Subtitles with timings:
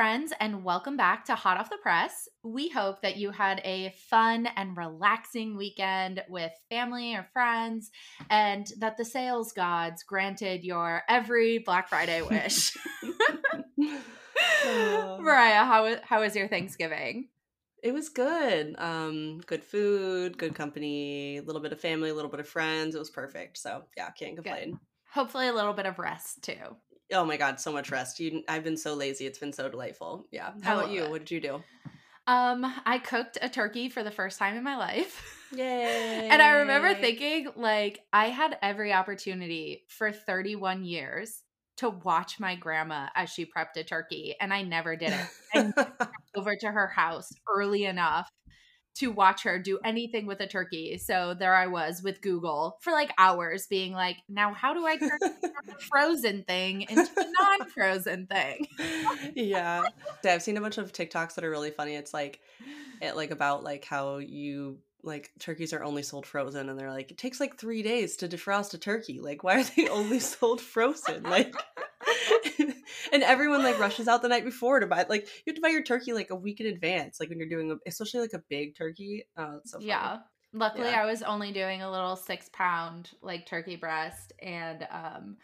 [0.00, 2.26] Friends, and welcome back to Hot Off the Press.
[2.42, 7.90] We hope that you had a fun and relaxing weekend with family or friends,
[8.30, 12.74] and that the sales gods granted your every Black Friday wish.
[14.64, 17.28] Mariah, how was how was your Thanksgiving?
[17.82, 18.76] It was good.
[18.78, 22.94] Um, good food, good company, a little bit of family, a little bit of friends.
[22.94, 23.58] It was perfect.
[23.58, 24.80] So yeah, can't complain.
[25.12, 26.54] Hopefully, a little bit of rest too.
[27.12, 28.20] Oh my god, so much rest.
[28.20, 29.26] You, I've been so lazy.
[29.26, 30.26] It's been so delightful.
[30.30, 30.52] Yeah.
[30.62, 31.04] How about you?
[31.04, 31.10] it.
[31.10, 31.62] What did you do?
[32.26, 35.36] Um, I cooked a turkey for the first time in my life.
[35.52, 36.28] Yay!
[36.30, 41.42] And I remember thinking, like, I had every opportunity for 31 years
[41.78, 45.26] to watch my grandma as she prepped a turkey, and I never did it.
[45.54, 45.74] And
[46.36, 48.30] over to her house early enough
[48.96, 50.98] to watch her do anything with a turkey.
[50.98, 54.96] So there I was with Google for like hours being like, now how do I
[54.96, 58.66] turn a frozen thing into a non frozen thing?
[59.34, 59.82] yeah.
[60.24, 61.94] Yeah, I've seen a bunch of TikToks that are really funny.
[61.94, 62.40] It's like
[63.00, 67.10] it like about like how you like turkeys are only sold frozen and they're like
[67.10, 69.20] it takes like 3 days to defrost a turkey.
[69.20, 71.22] Like why are they only sold frozen?
[71.22, 71.54] Like
[73.12, 75.68] and everyone like rushes out the night before to buy like you have to buy
[75.68, 78.42] your turkey like a week in advance like when you're doing a, especially like a
[78.48, 79.24] big turkey.
[79.36, 79.88] Oh, it's so funny.
[79.88, 80.18] Yeah.
[80.52, 81.02] Luckily, Yeah.
[81.02, 84.32] I was only doing a little six pound like turkey breast.
[84.42, 85.36] And um,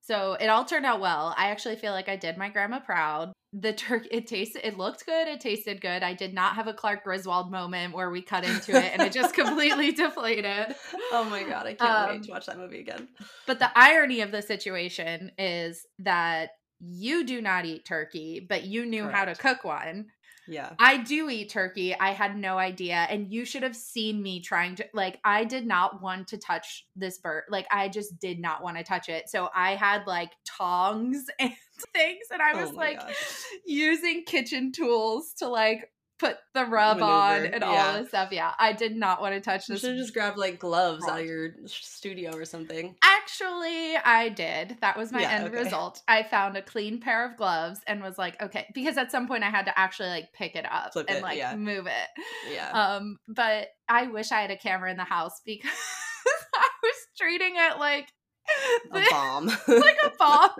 [0.00, 1.34] so it all turned out well.
[1.36, 3.32] I actually feel like I did my grandma proud.
[3.54, 5.26] The turkey, it tasted, it looked good.
[5.26, 6.02] It tasted good.
[6.02, 9.12] I did not have a Clark Griswold moment where we cut into it and it
[9.12, 10.74] just completely deflated.
[11.12, 13.08] Oh my god, I can't Um, wait to watch that movie again.
[13.46, 16.50] But the irony of the situation is that
[16.80, 20.08] you do not eat turkey, but you knew how to cook one.
[20.46, 20.72] Yeah.
[20.78, 21.94] I do eat turkey.
[21.94, 23.06] I had no idea.
[23.10, 26.86] And you should have seen me trying to, like, I did not want to touch
[26.96, 27.44] this bird.
[27.50, 29.28] Like, I just did not want to touch it.
[29.28, 31.52] So I had like tongs and
[31.94, 32.26] things.
[32.30, 33.44] And I Oh was my like gosh.
[33.66, 38.32] using kitchen tools to like put the rub on Maneuver, and all this stuff.
[38.32, 38.52] Yeah.
[38.58, 39.82] I did not want to touch You this.
[39.82, 42.96] should just grab like gloves out of your studio or something.
[43.04, 44.78] Actually, I did.
[44.80, 45.58] That was my Yeah, end okay.
[45.62, 46.02] result.
[46.08, 49.44] I found a clean pair of gloves and was like, okay, because at some point
[49.44, 51.54] I had to actually like pick it up Flip and it, like yeah.
[51.54, 52.52] move it.
[52.52, 52.70] Yeah.
[52.72, 55.70] Um, but I wish I had a camera in the house because
[56.56, 58.08] I was treating it like
[58.92, 59.46] a bomb.
[59.68, 60.50] like a bomb.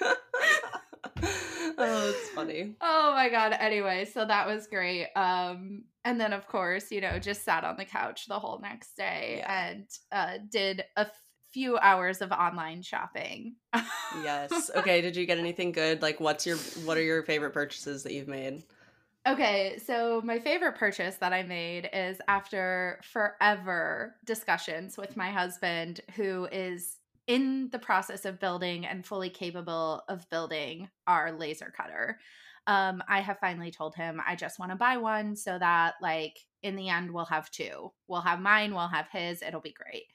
[1.78, 2.74] oh, it's funny.
[2.80, 3.54] Oh my god.
[3.58, 5.08] Anyway, so that was great.
[5.16, 8.96] Um, and then of course, you know, just sat on the couch the whole next
[8.96, 9.68] day Yeah.
[9.70, 13.56] and uh did a f- few hours of online shopping.
[14.22, 14.70] Yes.
[14.76, 15.00] Okay.
[15.00, 16.00] Did you get anything good?
[16.02, 18.62] Like, what's your what are your favorite purchases that you've made?
[19.28, 26.00] Okay, so my favorite purchase that I made is after forever discussions with my husband,
[26.16, 26.96] who is
[27.30, 32.18] in the process of building and fully capable of building our laser cutter.
[32.66, 36.40] Um, I have finally told him I just want to buy one so that, like,
[36.64, 37.92] in the end, we'll have two.
[38.08, 40.06] We'll have mine, we'll have his, it'll be great.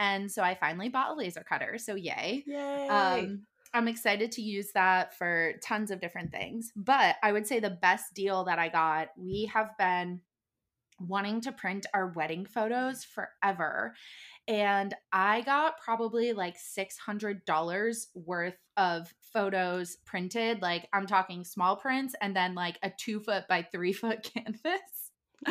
[0.00, 2.42] And so I finally bought a laser cutter, so yay.
[2.48, 2.88] Yay!
[2.88, 6.72] Um, I'm excited to use that for tons of different things.
[6.74, 10.20] But I would say the best deal that I got, we have been
[10.98, 13.94] wanting to print our wedding photos forever.
[14.48, 20.62] And I got probably like $600 worth of photos printed.
[20.62, 25.10] Like I'm talking small prints and then like a two foot by three foot canvas.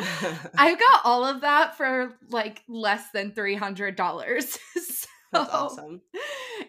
[0.58, 4.42] I got all of that for like less than $300.
[4.42, 6.00] so That's awesome.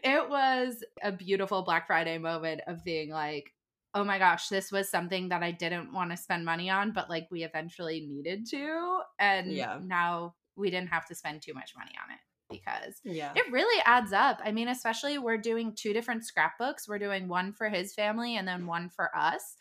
[0.03, 3.53] it was a beautiful Black Friday moment of being like,
[3.93, 7.09] oh my gosh, this was something that I didn't want to spend money on, but
[7.09, 8.99] like we eventually needed to.
[9.19, 9.79] And Yeah.
[9.83, 12.19] now we didn't have to spend too much money on it
[12.49, 13.33] because Yeah.
[13.35, 14.39] it really adds up.
[14.43, 16.87] I mean, especially we're doing two different scrapbooks.
[16.87, 19.55] We're doing one for his family and then one for us.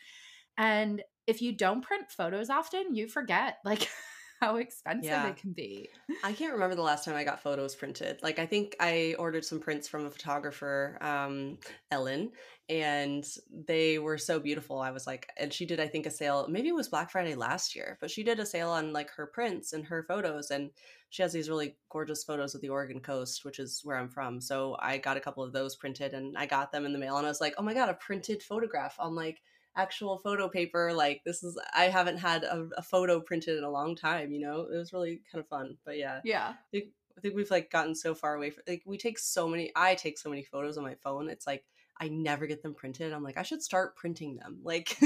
[0.58, 3.56] And if you don't print photos often, you forget.
[3.64, 3.88] Like
[4.40, 5.28] how expensive yeah.
[5.28, 5.88] it can be.
[6.22, 8.20] I can't remember the last time I got photos printed.
[8.22, 11.58] Like I think I ordered some prints from a photographer, um,
[11.90, 12.32] Ellen,
[12.68, 13.26] and
[13.66, 14.80] they were so beautiful.
[14.80, 16.46] I was like, and she did I think a sale.
[16.48, 19.26] Maybe it was Black Friday last year, but she did a sale on like her
[19.26, 20.70] prints and her photos, and
[21.10, 24.40] she has these really gorgeous photos of the Oregon coast, which is where I'm from.
[24.40, 27.16] So I got a couple of those printed, and I got them in the mail,
[27.16, 29.40] and I was like, oh my god, a printed photograph on like
[29.76, 30.93] actual photo paper.
[30.93, 34.32] Like this is I haven't had a, a, photo printed in a long time.
[34.32, 35.76] You know, it was really kind of fun.
[35.84, 36.49] But yeah, yeah.
[36.49, 36.87] I think,
[37.17, 39.70] I think we've like gotten so far away from like we take so many.
[39.76, 41.28] I take so many photos on my phone.
[41.28, 41.64] It's like
[42.00, 43.12] I never get them printed.
[43.12, 44.61] I'm like I should start printing them.
[44.64, 44.96] Like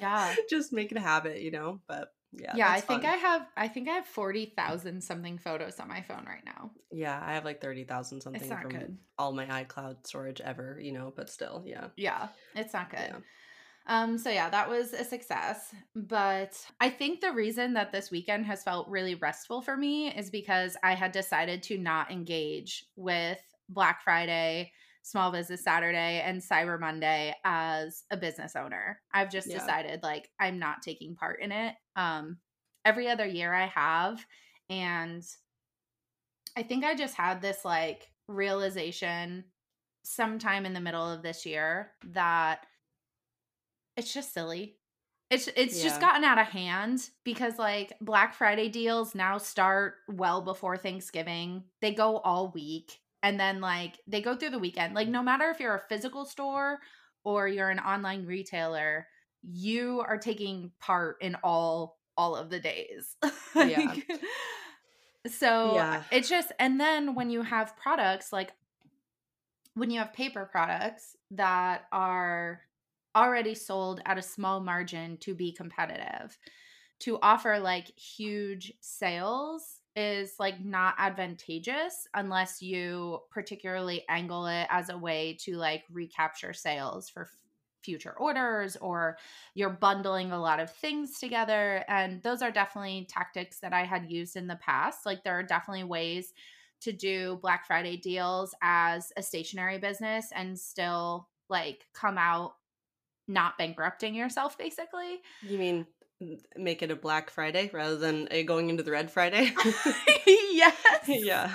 [0.00, 1.40] yeah, just make it a habit.
[1.42, 2.12] You know, but.
[2.38, 2.70] Yeah, yeah.
[2.70, 3.12] I think fun.
[3.12, 3.46] I have.
[3.56, 6.72] I think I have forty thousand something photos on my phone right now.
[6.90, 8.98] Yeah, I have like thirty thousand something from good.
[9.16, 10.78] all my iCloud storage ever.
[10.78, 11.86] You know, but still, yeah.
[11.96, 12.98] Yeah, it's not good.
[12.98, 13.18] Yeah.
[13.88, 15.74] Um, so yeah, that was a success.
[15.94, 20.30] But I think the reason that this weekend has felt really restful for me is
[20.30, 23.38] because I had decided to not engage with
[23.68, 24.72] Black Friday,
[25.02, 29.00] Small Business Saturday, and Cyber Monday as a business owner.
[29.12, 29.58] I've just yeah.
[29.58, 31.74] decided like I'm not taking part in it.
[31.94, 32.38] Um,
[32.84, 34.24] every other year I have,
[34.68, 35.22] and
[36.56, 39.44] I think I just had this like realization
[40.02, 42.66] sometime in the middle of this year that
[43.96, 44.76] it's just silly.
[45.28, 45.84] It's it's yeah.
[45.84, 51.64] just gotten out of hand because like Black Friday deals now start well before Thanksgiving.
[51.80, 54.94] They go all week and then like they go through the weekend.
[54.94, 56.78] Like no matter if you're a physical store
[57.24, 59.08] or you're an online retailer,
[59.42, 63.16] you are taking part in all all of the days.
[63.54, 63.94] like, yeah.
[65.28, 66.02] So yeah.
[66.12, 68.52] it's just and then when you have products like
[69.74, 72.60] when you have paper products that are
[73.16, 76.38] already sold at a small margin to be competitive.
[77.00, 84.90] To offer like huge sales is like not advantageous unless you particularly angle it as
[84.90, 87.28] a way to like recapture sales for
[87.82, 89.16] future orders or
[89.54, 94.10] you're bundling a lot of things together and those are definitely tactics that I had
[94.10, 96.34] used in the past like there are definitely ways
[96.80, 102.54] to do Black Friday deals as a stationary business and still like come out
[103.28, 105.20] not bankrupting yourself basically.
[105.42, 105.86] You mean
[106.56, 109.52] make it a black friday rather than a going into the red friday?
[110.26, 110.74] Yes.
[111.06, 111.52] Yeah.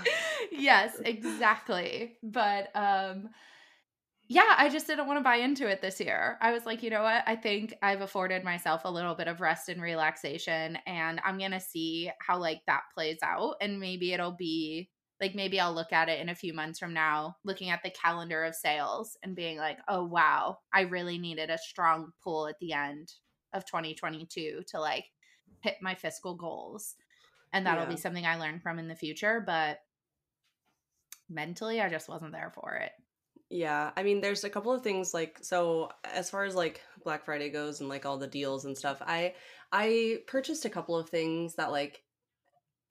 [0.51, 2.17] Yes exactly.
[2.23, 3.29] But um
[4.27, 6.37] yeah i just didn't want to buy into it this year.
[6.39, 7.23] I was like you know what?
[7.25, 11.59] I think i've afforded myself a little bit of rest and relaxation and i'm gonna
[11.59, 14.89] see how like that plays out and maybe it'll be
[15.21, 17.91] like maybe I'll look at it in a few months from now, looking at the
[17.91, 22.59] calendar of sales and being like, oh, wow, I really needed a strong pull at
[22.59, 23.13] the end
[23.53, 25.05] of 2022 to like
[25.61, 26.95] hit my fiscal goals.
[27.53, 27.91] And that'll yeah.
[27.91, 29.43] be something I learn from in the future.
[29.45, 29.77] But
[31.29, 32.91] mentally, I just wasn't there for it.
[33.51, 37.25] Yeah, I mean, there's a couple of things like so as far as like Black
[37.25, 39.01] Friday goes and like all the deals and stuff.
[39.05, 39.35] I
[39.73, 42.01] I purchased a couple of things that like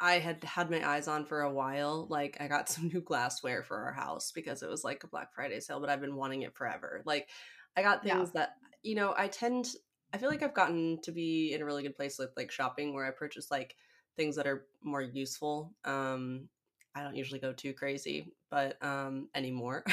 [0.01, 2.07] I had had my eyes on for a while.
[2.09, 5.33] Like I got some new glassware for our house because it was like a Black
[5.35, 7.03] Friday sale, but I've been wanting it forever.
[7.05, 7.29] Like
[7.77, 8.41] I got things yeah.
[8.41, 8.51] that
[8.83, 9.69] you know, I tend
[10.13, 12.95] I feel like I've gotten to be in a really good place with like shopping
[12.95, 13.77] where I purchase like
[14.17, 15.75] things that are more useful.
[15.85, 16.49] Um
[16.95, 19.85] I don't usually go too crazy, but um anymore.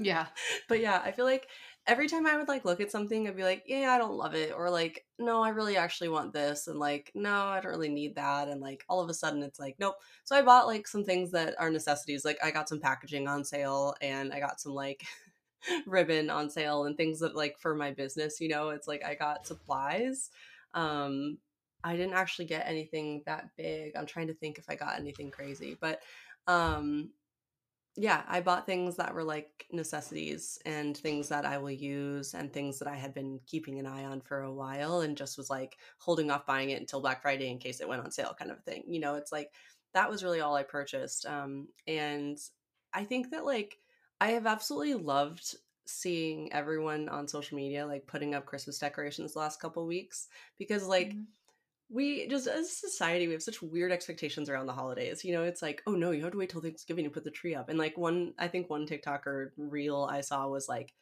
[0.00, 0.26] yeah.
[0.68, 1.48] But yeah, I feel like
[1.86, 4.34] every time I would like look at something, I'd be like, yeah, I don't love
[4.34, 4.52] it.
[4.56, 6.66] Or like, no, I really actually want this.
[6.68, 8.48] And like, no, I don't really need that.
[8.48, 9.96] And like, all of a sudden it's like, nope.
[10.24, 12.24] So I bought like some things that are necessities.
[12.24, 15.02] Like, I got some packaging on sale and I got some like
[15.86, 19.14] ribbon on sale and things that like for my business, you know, it's like I
[19.14, 20.30] got supplies.
[20.74, 21.38] Um,
[21.82, 23.96] I didn't actually get anything that big.
[23.96, 26.00] I'm trying to think if I got anything crazy, but
[26.46, 27.10] um
[27.96, 32.52] yeah, I bought things that were like necessities and things that I will use and
[32.52, 35.50] things that I had been keeping an eye on for a while and just was
[35.50, 38.50] like holding off buying it until Black Friday in case it went on sale kind
[38.50, 38.84] of thing.
[38.88, 39.52] You know, it's like
[39.94, 41.26] that was really all I purchased.
[41.26, 42.38] Um and
[42.94, 43.78] I think that like
[44.20, 45.56] I have absolutely loved
[45.86, 50.28] seeing everyone on social media like putting up Christmas decorations the last couple weeks
[50.58, 51.22] because like mm-hmm
[51.90, 55.42] we just as a society we have such weird expectations around the holidays you know
[55.42, 57.68] it's like oh no you have to wait till thanksgiving to put the tree up.
[57.68, 60.94] And like one i think one tiktoker reel i saw was like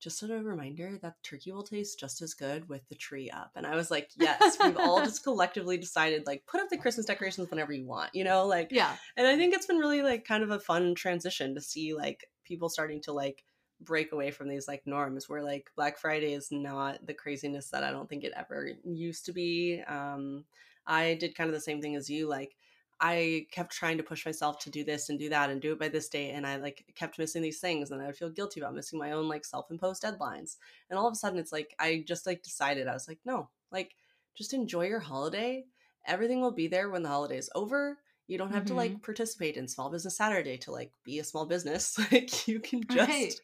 [0.00, 3.52] just a reminder that turkey will taste just as good with the tree up.
[3.56, 7.06] And i was like yes we've all just collectively decided like put up the christmas
[7.06, 8.96] decorations whenever you want you know like yeah.
[9.16, 12.26] and i think it's been really like kind of a fun transition to see like
[12.44, 13.42] people starting to like
[13.84, 17.84] break away from these like norms where like Black Friday is not the craziness that
[17.84, 19.82] I don't think it ever used to be.
[19.86, 20.44] Um,
[20.86, 22.28] I did kind of the same thing as you.
[22.28, 22.56] Like,
[23.00, 25.78] I kept trying to push myself to do this and do that and do it
[25.78, 26.30] by this date.
[26.30, 29.12] And I like kept missing these things and I would feel guilty about missing my
[29.12, 30.56] own like self imposed deadlines.
[30.88, 33.50] And all of a sudden, it's like, I just like decided, I was like, no,
[33.72, 33.96] like,
[34.36, 35.64] just enjoy your holiday.
[36.06, 38.68] Everything will be there when the holiday is over you don't have mm-hmm.
[38.68, 42.60] to like participate in small business saturday to like be a small business like you
[42.60, 43.34] can just right.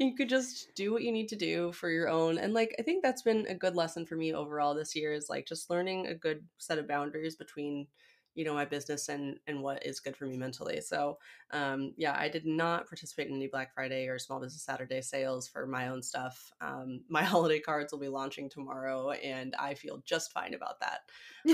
[0.00, 2.82] you could just do what you need to do for your own and like i
[2.82, 6.06] think that's been a good lesson for me overall this year is like just learning
[6.06, 7.86] a good set of boundaries between
[8.38, 11.18] you know my business and and what is good for me mentally so
[11.50, 15.48] um yeah i did not participate in any black friday or small business saturday sales
[15.48, 20.00] for my own stuff um my holiday cards will be launching tomorrow and i feel
[20.04, 21.00] just fine about that.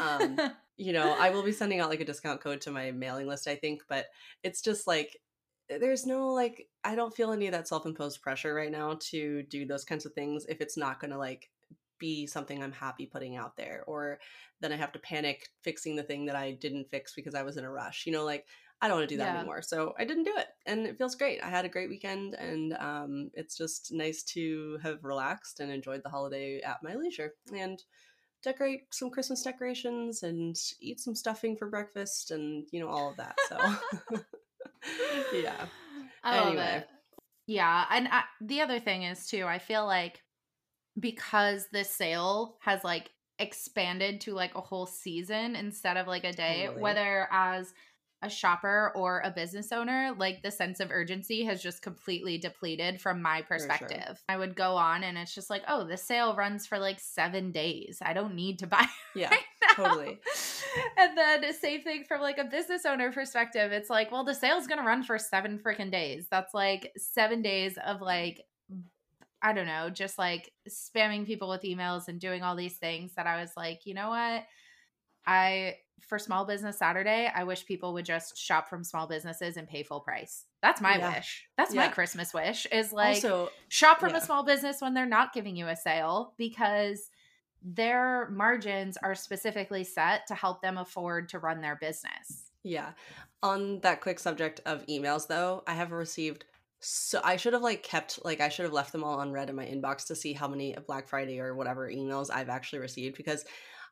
[0.03, 0.39] Um
[0.77, 3.49] you know i will be sending out like a discount code to my mailing list
[3.49, 4.07] i think but
[4.43, 5.17] it's just like
[5.71, 9.65] there's no like i don't feel any of that self-imposed pressure right now to do
[9.65, 11.49] those kinds of things if it's not going to like
[11.99, 14.19] be something I'm happy putting out there, or
[14.61, 17.57] then I have to panic fixing the thing that I didn't fix because I was
[17.57, 18.05] in a rush.
[18.07, 18.47] You know, like
[18.81, 19.39] I don't want to do that yeah.
[19.39, 19.63] anymore.
[19.63, 21.43] So I didn't do it, and it feels great.
[21.43, 26.03] I had a great weekend, and um, it's just nice to have relaxed and enjoyed
[26.05, 27.83] the holiday at my leisure and
[28.43, 33.17] decorate some Christmas decorations and eat some stuffing for breakfast, and you know all of
[33.17, 33.37] that.
[33.49, 33.59] So
[35.35, 35.67] yeah.
[36.23, 36.85] I anyway.
[37.47, 40.23] Yeah, and I, the other thing is too, I feel like
[40.99, 46.33] because the sale has like expanded to like a whole season instead of like a
[46.33, 46.83] day, totally.
[46.83, 47.73] whether as
[48.23, 53.01] a shopper or a business owner, like the sense of urgency has just completely depleted
[53.01, 54.03] from my perspective.
[54.03, 54.17] Sure.
[54.29, 57.53] I would go on and it's just like, oh, the sale runs for like seven
[57.53, 57.99] days.
[58.01, 58.87] I don't need to buy.
[59.15, 59.45] Yeah, right
[59.77, 60.19] totally.
[60.99, 63.73] and then same thing from like a business owner perspective.
[63.73, 66.27] It's like, well, the sale's gonna run for seven freaking days.
[66.31, 68.43] That's like seven days of like
[69.45, 73.27] I don't know, just like spamming people with emails and doing all these things that
[73.27, 74.45] I was like, you know what?
[75.27, 79.69] I for small business Saturday, I wish people would just shop from small businesses and
[79.69, 80.47] pay full price.
[80.63, 81.15] That's my yeah.
[81.15, 81.47] wish.
[81.59, 81.87] That's yeah.
[81.87, 84.19] my Christmas wish is like also, shop from yeah.
[84.19, 87.11] a small business when they're not giving you a sale because
[87.63, 92.51] their margins are specifically set to help them afford to run their business.
[92.63, 92.93] Yeah.
[93.43, 96.47] On that quick subject of emails though, I have received
[96.85, 99.57] so I should have like kept like I should have left them all unread in
[99.57, 103.45] my inbox to see how many Black Friday or whatever emails I've actually received because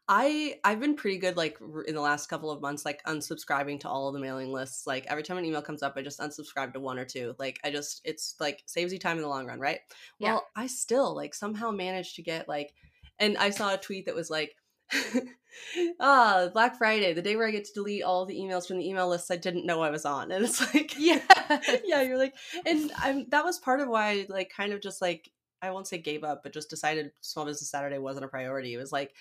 [0.09, 1.57] I I've been pretty good like
[1.87, 4.87] in the last couple of months like unsubscribing to all of the mailing lists.
[4.87, 7.35] Like every time an email comes up, I just unsubscribe to one or two.
[7.39, 9.81] Like I just it's like saves you time in the long run, right?
[10.19, 10.35] Yeah.
[10.35, 12.75] Well, I still like somehow managed to get like
[13.19, 14.55] and I saw a tweet that was like
[16.01, 18.89] ah, Black Friday, the day where I get to delete all the emails from the
[18.89, 20.33] email lists I didn't know I was on.
[20.33, 21.21] And it's like, yeah,
[21.85, 22.35] yeah, you're like,
[22.67, 25.31] and I'm that was part of why I like kind of just like
[25.61, 28.75] I won't say gave up, but just decided Small Business Saturday wasn't a priority.
[28.75, 29.15] It was like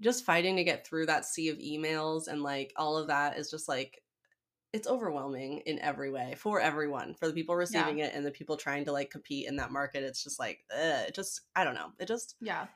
[0.00, 3.50] just fighting to get through that sea of emails and like all of that is
[3.50, 4.00] just like
[4.72, 8.06] it's overwhelming in every way for everyone for the people receiving yeah.
[8.06, 11.08] it and the people trying to like compete in that market it's just like ugh,
[11.08, 12.66] it just i don't know it just yeah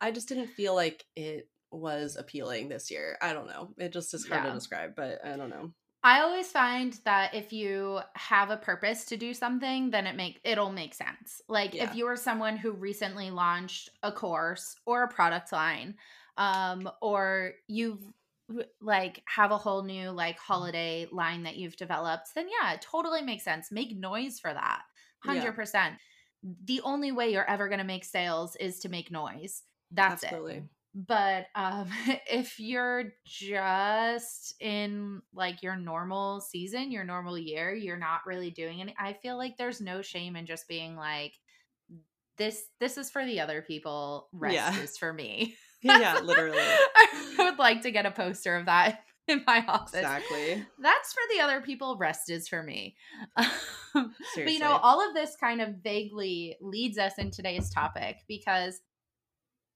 [0.00, 3.16] i just didn't feel like it was appealing this year.
[3.20, 3.70] I don't know.
[3.78, 4.50] It just is hard yeah.
[4.50, 5.72] to describe, but I don't know.
[6.02, 10.40] I always find that if you have a purpose to do something, then it make
[10.44, 11.42] it'll make sense.
[11.48, 11.90] Like yeah.
[11.90, 15.96] if you are someone who recently launched a course or a product line,
[16.36, 18.04] um, or you've
[18.80, 23.22] like have a whole new like holiday line that you've developed, then yeah, it totally
[23.22, 23.72] makes sense.
[23.72, 24.82] Make noise for that.
[25.26, 25.74] 100%.
[25.74, 25.90] Yeah.
[26.66, 29.64] The only way you're ever going to make sales is to make noise.
[29.90, 30.56] That's Absolutely.
[30.58, 30.64] it
[30.96, 31.88] but um
[32.30, 38.80] if you're just in like your normal season your normal year you're not really doing
[38.80, 41.34] any i feel like there's no shame in just being like
[42.36, 44.78] this this is for the other people rest yeah.
[44.80, 45.54] is for me.
[45.82, 46.58] Yeah literally.
[46.58, 49.94] I would like to get a poster of that in my office.
[49.94, 50.64] Exactly.
[50.80, 52.96] That's for the other people rest is for me.
[53.36, 58.80] But you know all of this kind of vaguely leads us in today's topic because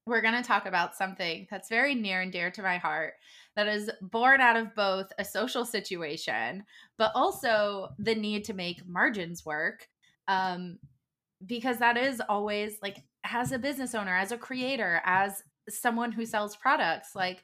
[0.07, 3.15] we're going to talk about something that's very near and dear to my heart
[3.57, 6.65] that is born out of both a social situation,
[6.97, 9.89] but also the need to make margins work.
[10.29, 10.79] Um,
[11.47, 16.27] because that is always like, as a business owner, as a creator, as someone who
[16.27, 17.43] sells products, like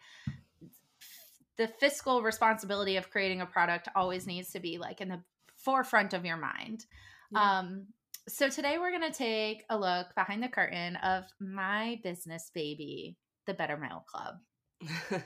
[1.57, 5.21] the fiscal responsibility of creating a product always needs to be like in the
[5.57, 6.87] forefront of your mind.
[7.31, 7.59] Yeah.
[7.59, 7.87] Um,
[8.29, 13.17] so today we're going to take a look behind the curtain of my business baby,
[13.47, 14.37] the Better Mail Club.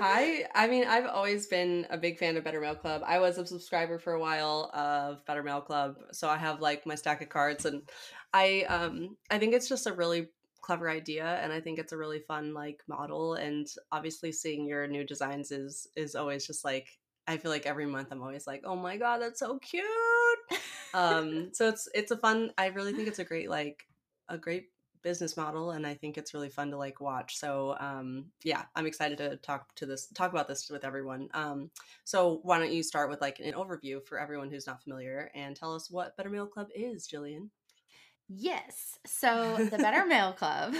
[0.00, 3.02] I I mean I've always been a big fan of Better Mail Club.
[3.04, 6.86] I was a subscriber for a while of Better Mail Club, so I have like
[6.86, 7.82] my stack of cards and
[8.32, 10.28] I um I think it's just a really
[10.62, 14.86] clever idea and I think it's a really fun like model and obviously seeing your
[14.86, 16.88] new designs is is always just like
[17.26, 19.84] I feel like every month I'm always like, "Oh my god, that's so cute."
[20.94, 23.86] Um so it's it's a fun I really think it's a great like
[24.28, 24.68] a great
[25.02, 27.36] business model and I think it's really fun to like watch.
[27.36, 31.28] So um yeah, I'm excited to talk to this talk about this with everyone.
[31.32, 31.70] Um
[32.04, 35.56] so why don't you start with like an overview for everyone who's not familiar and
[35.56, 37.48] tell us what Better Mail Club is, Jillian?
[38.28, 38.98] Yes.
[39.06, 40.74] So the Better Mail Club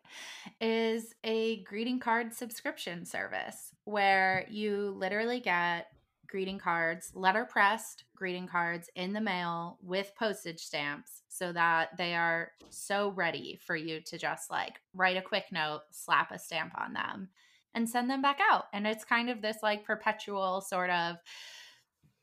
[0.60, 5.86] is a greeting card subscription service where you literally get
[6.32, 12.14] greeting cards, letter pressed greeting cards in the mail with postage stamps so that they
[12.14, 16.72] are so ready for you to just like write a quick note, slap a stamp
[16.80, 17.28] on them,
[17.74, 18.64] and send them back out.
[18.72, 21.16] And it's kind of this like perpetual sort of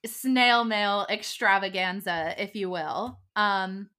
[0.08, 3.20] snail mail extravaganza, if you will.
[3.36, 3.92] Um,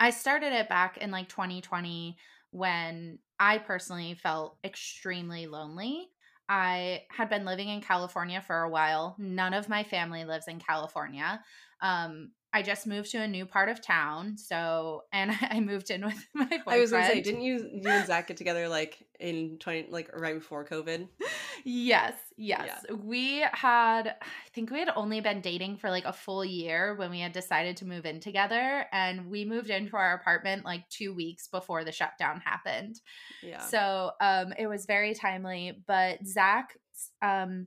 [0.00, 2.16] I started it back in like 2020
[2.50, 6.08] when I personally felt extremely lonely.
[6.50, 9.14] I had been living in California for a while.
[9.18, 11.40] None of my family lives in California.
[11.80, 14.36] Um, I just moved to a new part of town.
[14.36, 16.62] So, and I moved in with my boyfriend.
[16.68, 20.10] I was gonna say, didn't you you and Zach get together like in twenty like
[20.14, 21.08] right before COVID?
[21.64, 22.84] yes, yes.
[22.88, 22.94] Yeah.
[22.96, 27.10] We had, I think we had only been dating for like a full year when
[27.10, 31.14] we had decided to move in together, and we moved into our apartment like two
[31.14, 33.00] weeks before the shutdown happened.
[33.42, 33.60] Yeah.
[33.60, 35.82] So, um, it was very timely.
[35.86, 36.76] But Zach,
[37.22, 37.66] um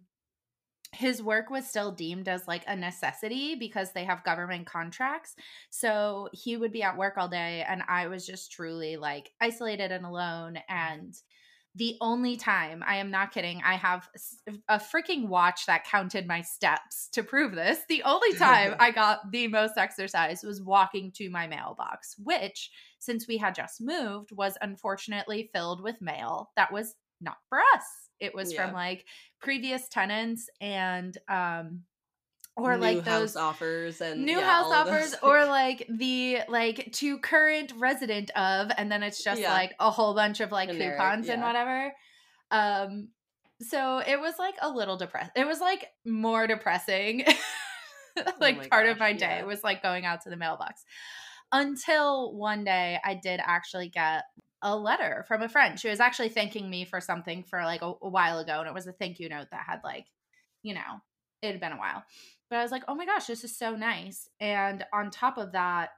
[0.93, 5.35] his work was still deemed as like a necessity because they have government contracts.
[5.69, 9.91] So he would be at work all day and I was just truly like isolated
[9.91, 11.15] and alone and
[11.75, 14.07] the only time I am not kidding, I have
[14.69, 17.79] a freaking watch that counted my steps to prove this.
[17.89, 22.69] The only time I got the most exercise was walking to my mailbox, which,
[22.99, 28.02] since we had just moved, was unfortunately filled with mail that was not for us.
[28.23, 28.65] It was yeah.
[28.65, 29.05] from like
[29.39, 31.81] previous tenants and um
[32.55, 37.17] or new like those offers and new yeah, house offers or like the like to
[37.19, 39.53] current resident of and then it's just yeah.
[39.53, 41.33] like a whole bunch of like Generic, coupons yeah.
[41.33, 41.93] and whatever
[42.51, 43.07] um
[43.59, 47.23] so it was like a little depressed it was like more depressing
[48.17, 50.85] oh like oh part gosh, of my day was like going out to the mailbox
[51.51, 54.23] until one day i did actually get
[54.63, 55.79] a letter from a friend.
[55.79, 58.73] She was actually thanking me for something for like a, a, while ago, and it
[58.73, 60.07] was a thank you note that had like,
[60.63, 61.01] you know,
[61.41, 62.03] it had been a while.
[62.49, 64.29] But I was like, oh my gosh, this is so nice.
[64.39, 65.89] And on top of that,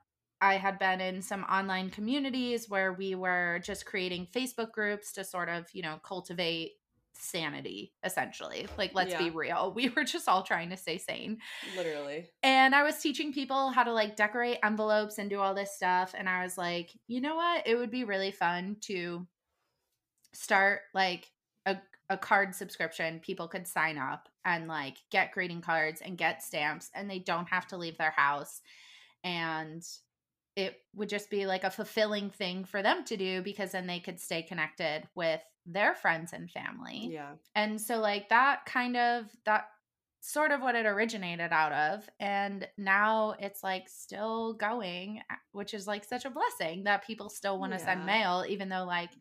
[0.42, 5.24] I had been in some online communities where we were just creating Facebook groups to
[5.24, 6.72] sort of, you know, cultivate
[7.18, 9.20] sanity essentially like let's yeah.
[9.20, 11.38] be real we were just all trying to stay sane.
[11.76, 12.28] Literally.
[12.44, 16.14] And i was teaching people how to like decorate envelopes and do all this stuff
[16.18, 17.68] and i was like you know what?
[17.68, 19.28] It would be really fun to
[20.34, 21.32] start like
[21.66, 21.78] a,
[22.10, 26.90] a card subscription people could sign up and like get greeting cards and get stamps
[26.94, 28.62] and they don't have to leave their house.
[29.24, 29.84] And
[30.56, 34.00] it would just be like a fulfilling thing for them to do because then they
[34.00, 37.10] could stay connected with their friends and family.
[37.12, 37.34] Yeah.
[37.56, 39.66] And so like that kind of that
[40.22, 45.86] sort of what it originated out of and now it's like still going which is
[45.86, 47.86] like such a blessing that people still want to yeah.
[47.86, 49.12] send mail even though like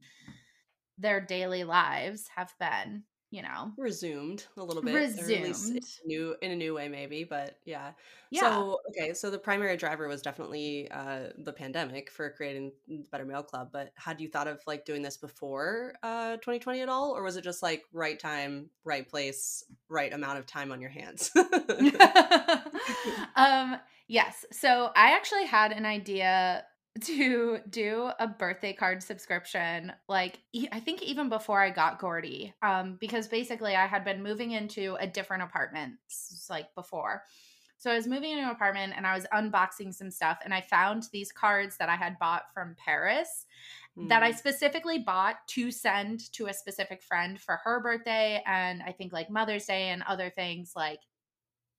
[0.97, 3.03] their daily lives have been
[3.35, 3.73] you know?
[3.77, 5.83] resumed a little bit resumed.
[6.07, 7.90] new in a new way maybe but yeah.
[8.31, 8.40] Yeah.
[8.42, 13.25] So okay so the primary driver was definitely uh the pandemic for creating the better
[13.25, 17.11] mail club but had you thought of like doing this before uh 2020 at all
[17.11, 20.90] or was it just like right time right place right amount of time on your
[20.90, 21.33] hands?
[23.37, 24.44] Um yes.
[24.53, 26.64] So i actually had an idea
[27.00, 30.38] to do a birthday card subscription like
[30.72, 34.94] i think even before i got gordy um because basically i had been moving into
[35.00, 35.94] a different apartment
[36.48, 37.22] like before
[37.78, 40.61] so i was moving into an apartment and i was unboxing some stuff and i
[40.61, 43.46] found these cards that i had bought from paris
[43.98, 44.09] mm.
[44.09, 44.37] that i mm.
[44.37, 49.28] specifically bought to send to a specific friend for her birthday and i think like
[49.28, 51.00] mother's day and other things like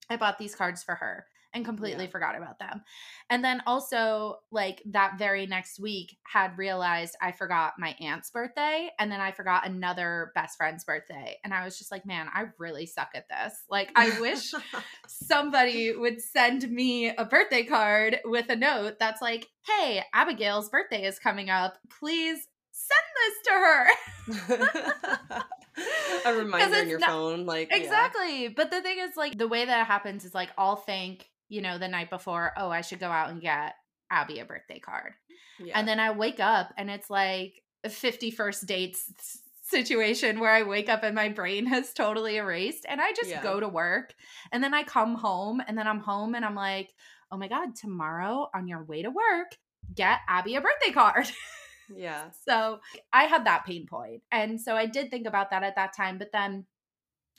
[0.09, 1.25] i bought these cards for her
[1.55, 2.11] and completely yeah.
[2.11, 2.83] forgot about them.
[3.29, 8.89] And then also, like that very next week, had realized I forgot my aunt's birthday
[8.99, 11.37] and then I forgot another best friend's birthday.
[11.43, 13.53] And I was just like, man, I really suck at this.
[13.69, 14.53] Like, I wish
[15.07, 21.05] somebody would send me a birthday card with a note that's like, hey, Abigail's birthday
[21.05, 21.77] is coming up.
[21.99, 25.43] Please send this to her.
[26.25, 28.49] a reminder in your not, phone like exactly yeah.
[28.55, 31.61] but the thing is like the way that it happens is like i'll think you
[31.61, 33.73] know, the night before, oh, I should go out and get
[34.11, 35.13] Abby a birthday card.
[35.59, 35.77] Yeah.
[35.77, 39.09] And then I wake up and it's like 50 First Dates
[39.63, 43.41] situation where I wake up and my brain has totally erased and I just Yeah.
[43.43, 44.13] go to work
[44.51, 46.93] and then I come home and then I'm home and I'm like,
[47.31, 49.57] oh my God, tomorrow on your way to work,
[49.93, 51.27] get Abby a birthday card.
[51.95, 52.31] Yeah.
[52.47, 52.79] so
[53.13, 54.23] I had that pain point.
[54.31, 56.65] And so I did think about that at that time, but then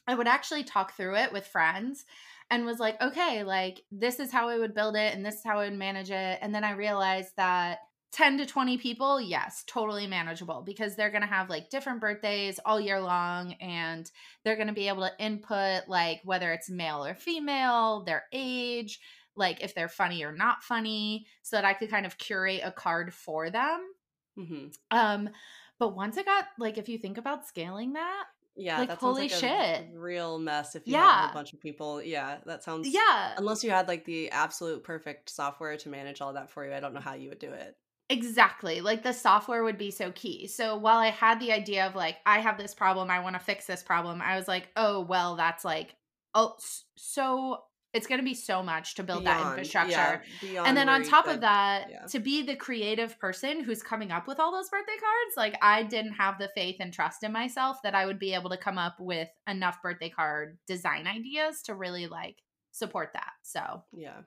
[0.07, 2.05] I would actually talk through it with friends
[2.51, 5.45] and was like, okay, like this is how I would build it and this is
[5.45, 6.39] how I would manage it.
[6.41, 7.81] And then I realized that
[8.13, 12.59] 10 to 20 people, yes, totally manageable because they're going to have like different birthdays
[12.65, 14.11] all year long and
[14.45, 19.01] they're going to be able to input like whether it's male or female, their age,
[19.35, 22.73] like if they're funny or not funny, so that I could kind of curate a
[22.73, 23.93] card for them.
[24.37, 25.31] hmm Um
[25.79, 28.79] but once I got like if you think about scaling that, Yeah.
[28.79, 29.87] Like, that sounds holy like a shit.
[29.95, 32.03] real mess if you have a bunch of people.
[32.03, 32.39] Yeah.
[32.47, 32.89] That sounds.
[32.89, 36.73] yeah, Unless you had like the absolute perfect software to manage all that for you,
[36.75, 37.77] I don't know how you would do it.
[38.09, 38.81] Exactly.
[38.81, 40.47] Like the software would be so key.
[40.47, 43.41] So while I had the idea of like, I have this problem, I want to
[43.41, 45.97] fix this problem, I was like, oh, well, that's like,
[46.35, 46.55] oh,
[46.97, 47.65] so
[47.97, 50.23] it's going to be so much to build that infrastructure.
[50.43, 52.05] yeah, and then on top of that, yeah.
[52.07, 55.83] to be the creative person who's coming up with all those birthday cards, like I
[55.83, 58.77] didn't have the faith and trust in myself that I would be able to come
[58.77, 62.37] up with enough birthday card design ideas to really like
[62.71, 63.33] support that.
[63.43, 64.21] So yeah.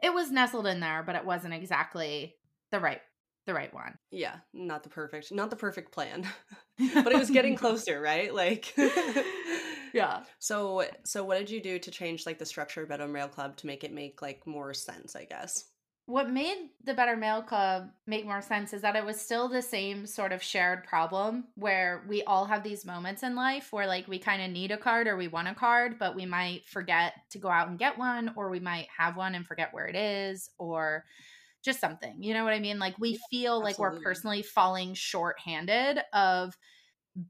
[0.00, 2.36] it was nestled in there, but it wasn't exactly
[2.70, 3.00] the right
[3.46, 3.98] the right one.
[4.10, 6.26] Yeah, not the perfect, not the perfect plan,
[6.94, 8.32] but it was getting closer, right?
[8.34, 8.74] Like,
[9.92, 10.22] Yeah.
[10.38, 13.56] so, so what did you do to change like the structure of Better Mail Club
[13.56, 15.16] to make it make like more sense?
[15.16, 15.64] I guess.
[16.06, 19.62] What made the Better Mail Club make more sense is that it was still the
[19.62, 24.08] same sort of shared problem where we all have these moments in life where like
[24.08, 27.12] we kind of need a card or we want a card, but we might forget
[27.30, 29.94] to go out and get one, or we might have one and forget where it
[29.94, 31.04] is, or
[31.62, 32.22] just something.
[32.22, 32.78] You know what I mean?
[32.78, 36.56] Like we feel like we're personally falling short-handed of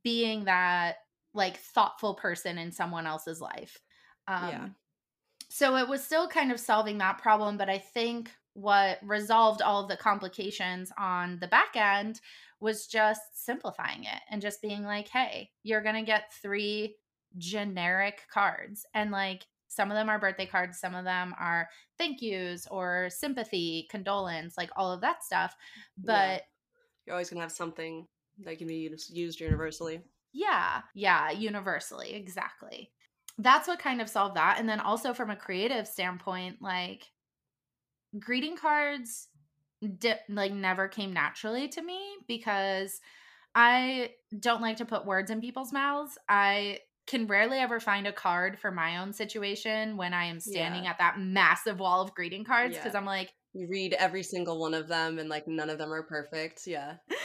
[0.02, 0.96] being that
[1.34, 3.78] like thoughtful person in someone else's life.
[4.28, 4.68] Um, Yeah.
[5.48, 9.82] So it was still kind of solving that problem, but I think what resolved all
[9.82, 12.20] of the complications on the back end
[12.60, 16.96] was just simplifying it and just being like, hey, you're going to get three
[17.38, 18.86] generic cards.
[18.94, 23.08] And like some of them are birthday cards, some of them are thank yous or
[23.08, 25.54] sympathy, condolence, like all of that stuff.
[25.96, 26.40] But Yeah.
[27.06, 28.06] You're always gonna have something
[28.40, 30.02] that can be used, used universally.
[30.32, 32.92] Yeah, yeah, universally, exactly.
[33.38, 34.58] That's what kind of solved that.
[34.58, 37.10] And then also from a creative standpoint, like
[38.18, 39.28] greeting cards
[39.98, 43.00] di- like never came naturally to me because
[43.54, 46.18] I don't like to put words in people's mouths.
[46.28, 50.84] I can rarely ever find a card for my own situation when I am standing
[50.84, 50.90] Yeah.
[50.90, 52.98] at that massive wall of greeting cards because Yeah.
[52.98, 56.04] I'm like, You read every single one of them, and like none of them are
[56.04, 56.66] perfect.
[56.66, 56.98] Yeah.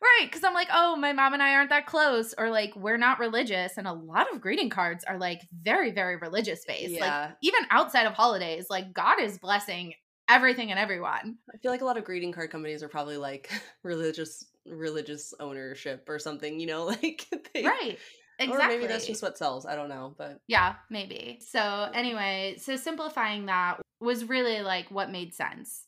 [0.00, 2.96] Right, because I'm like, oh, my mom and I aren't that close, or like we're
[2.96, 7.00] not religious, and a lot of greeting cards are like very, very religious based.
[7.00, 7.34] Like Yeah.
[7.40, 9.94] even outside of holidays, like God is blessing
[10.28, 11.38] everything and everyone.
[11.54, 13.50] I feel like a lot of greeting card companies are probably like
[13.84, 17.98] religious religious ownership or something, you know, like they, Right.
[18.42, 18.64] Exactly.
[18.64, 19.66] Or maybe that's just what sells.
[19.66, 21.40] I don't know, but Yeah, maybe.
[21.46, 25.86] So anyway, so simplifying that was really like what made sense.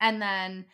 [0.00, 0.66] And then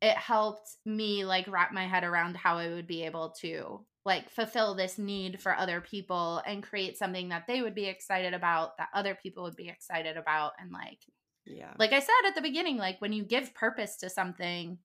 [0.00, 4.30] it helped me like wrap my head around how I would be able to like
[4.30, 8.78] fulfill this need for other people and create something that they would be excited about,
[8.78, 11.00] that other people would be excited about and like
[11.46, 11.74] yeah.
[11.78, 14.78] like I said at the beginning, like when you give purpose to something,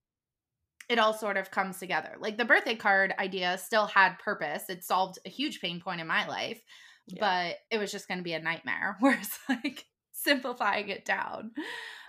[0.90, 2.16] it all sort of comes together.
[2.20, 4.70] Like the birthday card idea still had purpose.
[4.70, 6.62] It solved a huge pain point in my life,
[7.08, 7.20] Yeah.
[7.20, 8.98] but it was just going to be a nightmare.
[9.02, 11.52] Whereas like simplifying it down,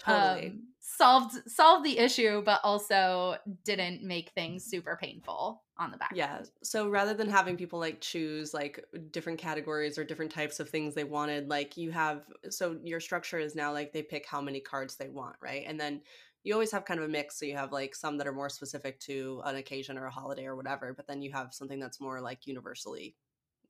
[0.04, 0.46] Totally.
[0.48, 6.12] um, solved solved the issue, but also didn't make things super painful on the back.
[6.14, 6.36] Yeah.
[6.38, 6.50] end.
[6.62, 10.94] So rather than having people like choose like different categories or different types of things
[10.94, 14.60] they wanted, like you have, so your structure is now like they pick how many
[14.60, 15.64] cards they want, right?
[15.66, 16.00] And then
[16.46, 17.38] you always have kind of a mix.
[17.38, 20.46] So you have like some that are more specific to an occasion or a holiday
[20.46, 23.16] or whatever, but then you have something that's more like universally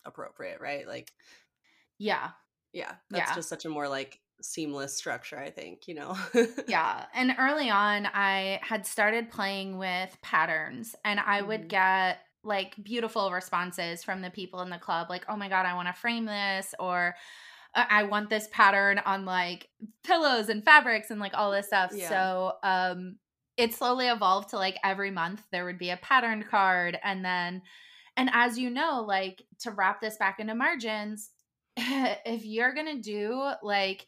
[0.04, 0.86] appropriate, right?
[0.88, 1.14] Like,
[1.98, 2.32] yeah,
[2.72, 3.32] yeah, that's Yeah.
[3.32, 6.16] just such a more like seamless structure, I think, you know?
[6.66, 7.06] yeah.
[7.14, 11.68] And early on, I had started playing with patterns, and I would Mhm.
[11.68, 15.74] get like beautiful responses from the people in the club, like, oh my God, I
[15.74, 17.16] want to frame this, or
[17.76, 19.68] "I- I want this pattern on like
[20.02, 21.92] pillows and fabrics and like all this stuff.
[21.94, 22.08] Yeah.
[22.08, 23.18] So, um,
[23.56, 26.98] it slowly evolved to like every month there would be a patterned card.
[27.04, 27.62] And then,
[28.16, 31.30] and as you know, like to wrap this back into margins,
[31.76, 34.06] if you're going to do like,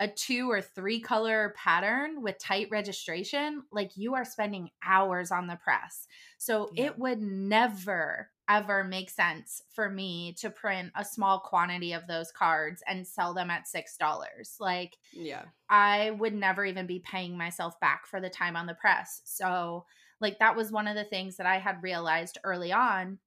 [0.00, 5.46] a two or three color pattern with tight registration, like you are spending hours on
[5.46, 6.08] the press.
[6.38, 6.86] So Yeah.
[6.86, 12.32] it would never ever make sense for me to print a small quantity of those
[12.32, 14.56] cards and sell them at $6.
[14.60, 15.44] Like Yeah.
[15.68, 19.22] I would never even be paying myself back for the time on the press.
[19.24, 19.86] So,
[20.20, 23.18] like, that was one of the things that I had realized early on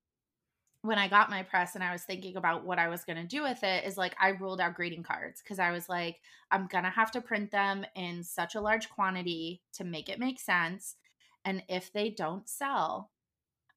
[0.86, 3.24] when I got my press and I was thinking about what I was going to
[3.24, 6.68] do with it is like I ruled out greeting cards because I was like, I'm
[6.68, 10.40] going to have to print them in such a large quantity to make it make
[10.40, 10.96] sense.
[11.44, 13.10] And if they don't sell,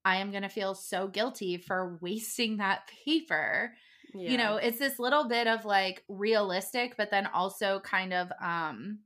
[0.05, 3.73] I am going to feel so guilty for wasting that paper
[4.15, 4.31] Yeah.
[4.31, 9.01] you know it's this little bit of like realistic but then also kind of um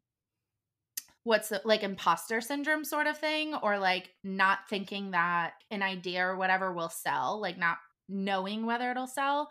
[1.25, 6.25] what's the like imposter syndrome sort of thing or like not thinking that an idea
[6.27, 7.79] or whatever will sell like not
[8.09, 9.49] knowing whether it'll sell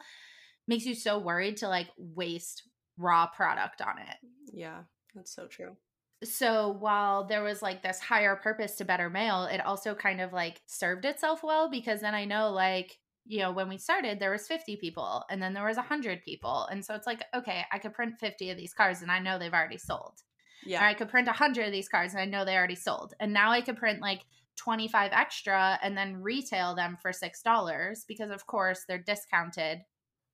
[0.67, 2.63] makes you so worried to like waste
[2.97, 4.17] raw product on it
[4.53, 4.81] yeah.
[5.15, 5.75] That's so true.
[6.23, 10.31] So while there was like this higher purpose to better mail it also kind of
[10.33, 14.31] like served itself well because then i know like you know when we started there
[14.31, 17.79] was 50 people and then there was 100 people and so it's like okay i
[17.79, 20.19] could print 50 of these cards and i know they've already sold
[20.65, 20.81] Yeah.
[20.83, 23.33] or i could print 100 of these cards and i know they already sold and
[23.33, 24.21] now i could print like
[24.57, 29.79] 25 extra and then retail them for six dollars because of course they're discounted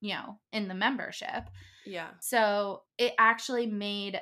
[0.01, 1.43] you know in the membership
[1.85, 2.09] Yeah.
[2.19, 4.19] so it actually made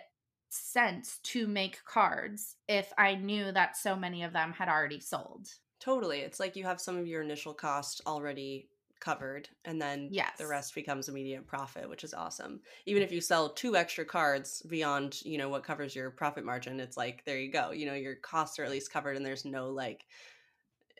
[0.50, 5.50] sense to make cards if I knew that so many of them had already sold.
[5.80, 6.20] Totally.
[6.22, 10.36] It's like you have some of your initial cost already covered and then Yes.
[10.38, 12.62] the rest becomes immediate profit, which is awesome.
[12.86, 16.80] Even if you sell two extra cards beyond, you know, what covers your profit margin,
[16.80, 17.72] it's like there you go.
[17.72, 20.06] You know, your costs are at least covered and there's no like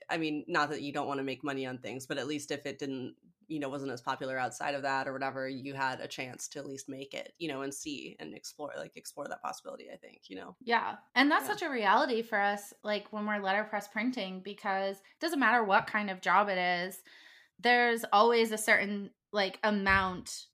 [0.10, 2.52] I mean, not that you don't want to make money on things, but at least
[2.52, 3.16] if it didn't,
[3.48, 6.60] you know, wasn't as popular outside of that or whatever, you had a chance to
[6.60, 9.98] at least make it, you know, and see and explore like explore that possibility, I
[9.98, 10.58] think, you know.
[10.62, 10.98] Yeah.
[11.14, 11.52] And that's Yeah.
[11.54, 15.88] such a reality for us, like when we're letterpress printing, because it doesn't matter what
[15.88, 17.04] kind of job it is,
[17.60, 20.48] there's always a certain like amount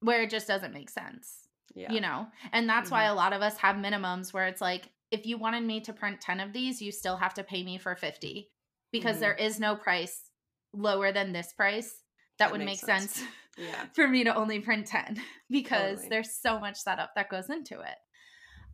[0.00, 1.46] where it just doesn't make sense.
[1.74, 1.92] Yeah.
[1.92, 5.24] you know and that's why a lot of us have minimums where it's like if
[5.24, 7.94] you wanted me to print 10 of these you still have to pay me for
[7.94, 8.50] 50
[8.90, 9.20] because Mhm.
[9.20, 10.29] there is no price
[10.72, 12.02] lower than this price
[12.38, 13.28] that, That would make sense, sense.
[13.58, 13.86] Yeah.
[13.94, 16.08] for me to only print 10 because Totally.
[16.08, 17.96] there's so much setup that goes into it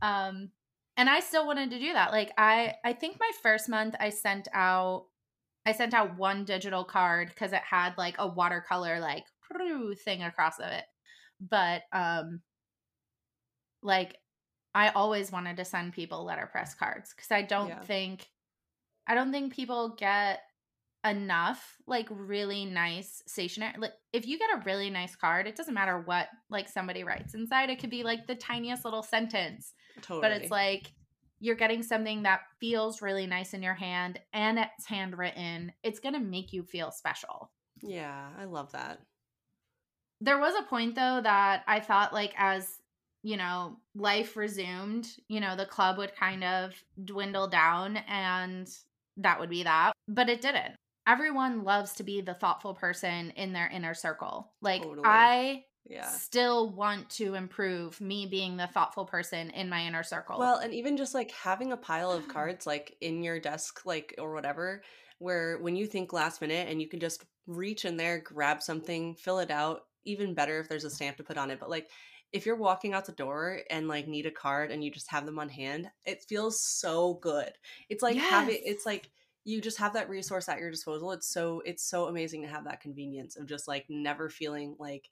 [0.03, 0.51] um
[0.99, 4.11] and i still wanted to do that like i i think my first month i
[4.11, 5.07] sent out
[5.65, 9.25] i sent out one digital card because it had like a watercolor like
[10.05, 10.85] thing across of it
[11.41, 12.41] but um
[13.83, 14.17] like
[14.75, 17.81] i always wanted to send people letterpress cards because i don't Yeah.
[17.83, 18.29] think
[19.07, 20.41] i don't think people get
[21.09, 25.75] enough like really nice stationery like if you get a really nice card it doesn't
[25.75, 30.21] matter what like somebody writes inside it could be like the tiniest little sentence Totally.
[30.21, 30.93] but it's like
[31.39, 36.15] you're getting something that feels really nice in your hand and it's handwritten it's going
[36.15, 37.51] to make you feel special
[37.83, 39.01] Yeah, I love that.
[40.21, 42.81] there was a point though that I thought like as
[43.23, 46.73] you know life resumed, you know, the club would kind of
[47.05, 48.69] dwindle down and
[49.19, 50.75] that would be that, but it didn't.
[51.07, 54.55] Everyone loves to be the thoughtful person in their inner circle.
[54.61, 55.03] Like Totally.
[55.05, 56.21] I Yeah.
[56.21, 60.39] still want to improve me being the thoughtful person in my inner circle.
[60.39, 64.15] Well, and even just like having a pile of cards like in your desk, like
[64.19, 64.83] or whatever,
[65.19, 69.15] where when you think last minute and you can just reach in there, grab something,
[69.15, 69.83] fill it out.
[70.05, 71.59] Even better if there's a stamp to put on it.
[71.59, 71.91] But like
[72.33, 75.25] if you're walking out the door and like need a card and you just have
[75.27, 77.53] them on hand, it feels so good.
[77.89, 79.11] It's like having it's like
[79.47, 81.13] you just have that resource at your disposal.
[81.13, 85.09] It's so it's so amazing to have that convenience of just like never feeling like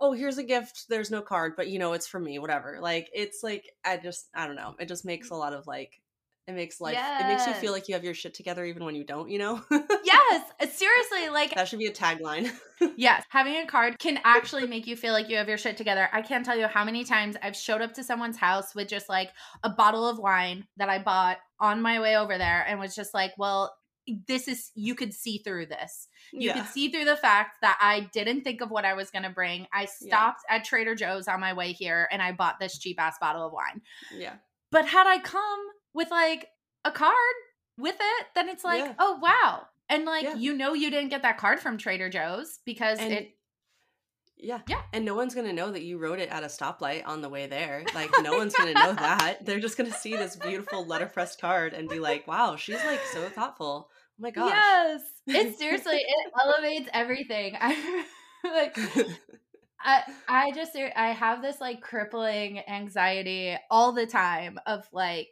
[0.00, 3.08] oh here's a gift there's no card but you know it's for me whatever like
[3.12, 6.00] it's like i just i don't know it just makes a lot of like
[6.46, 8.94] it makes life it makes you feel like you have your shit together even when
[8.94, 12.50] you don't you know yes, uh, seriously, like that should be a tagline
[12.96, 16.08] Yes, having a card can actually make you feel like you have your shit together.
[16.12, 19.08] I can't tell you how many times I've showed up to someone's house with just
[19.08, 19.30] like
[19.62, 23.14] a bottle of wine that I bought on my way over there and was just
[23.14, 23.74] like, well,
[24.28, 26.08] this is, you could see through this.
[26.32, 29.10] You yeah could see through the fact that I didn't think of what I was
[29.10, 29.66] going to bring.
[29.72, 29.86] I Yeah.
[30.08, 33.44] stopped at Trader Joe's on my way here and I bought this cheap ass bottle
[33.46, 33.80] of wine.
[34.14, 34.34] yeah
[34.70, 35.58] But had I come
[35.92, 36.46] with like
[36.84, 37.12] a card
[37.78, 38.94] with it, then it's like, Yeah.
[38.98, 39.66] oh, wow.
[39.88, 40.34] And like, Yeah.
[40.36, 43.35] you know, you didn't get that card from Trader Joe's because And- it,
[44.38, 44.82] yeah Yeah.
[44.92, 47.46] and no one's gonna know that you wrote it at a stoplight on the way
[47.46, 51.72] there like no one's gonna know that they're just gonna see this beautiful letterpress card
[51.72, 56.32] and be like wow she's like so thoughtful oh my gosh Yes, it seriously it
[56.42, 57.56] elevates everything.
[57.60, 58.04] I
[58.44, 58.78] like
[59.80, 65.28] I I just I have this like crippling anxiety all the time of like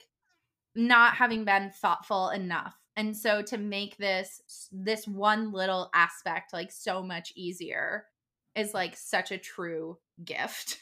[0.74, 2.76] not having been thoughtful enough.
[2.96, 8.04] And so to make this this one little aspect like so much easier
[8.56, 10.78] is like such a true gift.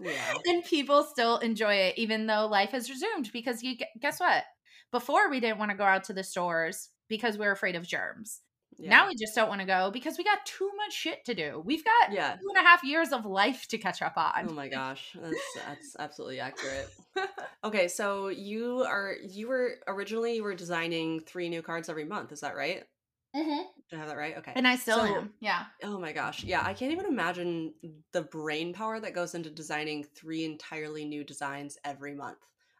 [0.00, 0.34] Yeah.
[0.46, 4.44] and people still enjoy it even though life has resumed because you guess what?
[4.90, 7.86] Before we didn't want to go out to the stores because we are afraid of
[7.86, 8.40] germs.
[8.78, 8.90] Yeah.
[8.90, 11.62] Now we just don't want to go because we got too much shit to do.
[11.64, 12.32] We've got yeah.
[12.32, 14.46] two and a half years of life to catch up on.
[14.48, 16.88] Oh my gosh, that's that's absolutely accurate.
[17.64, 22.32] okay, so you are you were originally you were designing three new cards every month.
[22.32, 22.84] Is that right?
[23.34, 23.62] Mm-hmm.
[23.90, 24.36] Do I have that right?
[24.38, 24.52] Okay.
[24.54, 25.32] And I still so, am.
[25.40, 25.64] Yeah.
[25.82, 26.44] Oh my gosh.
[26.44, 26.62] Yeah.
[26.64, 27.72] I can't even imagine
[28.12, 32.38] the brain power that goes into designing three entirely new designs every month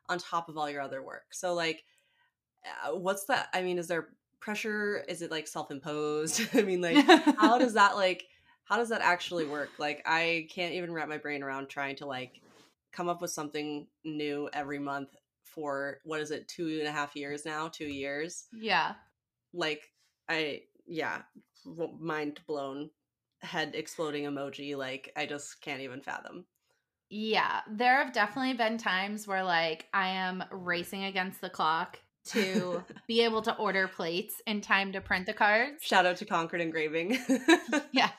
[0.08, 1.24] on top of all your other work.
[1.30, 1.84] So, like,
[2.64, 3.48] uh, what's that?
[3.54, 4.08] I mean, is there
[4.40, 5.04] pressure?
[5.08, 6.42] Is it like self imposed?
[6.54, 7.04] I mean, like,
[7.38, 8.24] how does that, like,
[8.64, 9.70] how does that actually work?
[9.78, 12.40] Like, I can't even wrap my brain around trying to, like,
[12.92, 17.16] come up with something new every month for what is it, two and a half
[17.16, 17.68] years now?
[17.68, 18.46] Two years?
[18.52, 18.94] Yeah.
[19.52, 19.91] Like,
[20.28, 21.22] I yeah,
[21.98, 22.90] mind blown,
[23.40, 24.76] head exploding emoji.
[24.76, 26.44] Like I just can't even fathom.
[27.10, 32.82] Yeah, there have definitely been times where like I am racing against the clock to
[33.06, 35.82] be able to order plates in time to print the cards.
[35.82, 37.18] Shout out to Concord Engraving.
[37.92, 38.12] yes.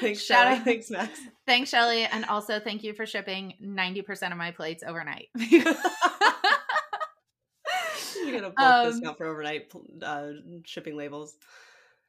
[0.00, 0.58] Thanks, Shout Shelly.
[0.58, 0.64] Out.
[0.64, 1.20] Thanks, Max.
[1.46, 2.04] Thanks, Shelly.
[2.04, 5.28] And also thank you for shipping 90% of my plates overnight
[8.24, 10.30] you get a bulk um, discount for overnight uh,
[10.64, 11.36] shipping labels.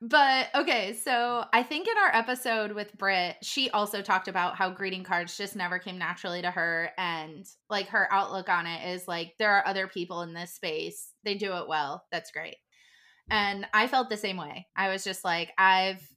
[0.02, 4.70] But okay, so I think in our episode with Britt, she also talked about how
[4.70, 6.92] greeting cards just never came naturally to her.
[6.98, 11.12] And like her outlook on it is like, there are other people in this space.
[11.24, 12.04] They do it well.
[12.12, 12.58] That's great.
[13.30, 14.68] And I felt the same way.
[14.76, 16.08] I was just like, I've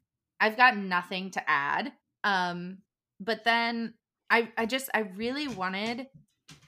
[0.41, 1.93] I've got nothing to add.
[2.25, 2.79] Um,
[3.21, 3.95] but then
[4.29, 6.07] I I just I really wanted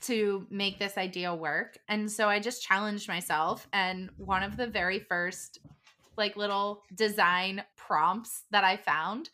[0.03, 1.79] to make this idea work.
[1.89, 3.69] And so I just challenged myself.
[3.73, 5.59] And one of the very first,
[6.17, 9.31] like, little design prompts that I found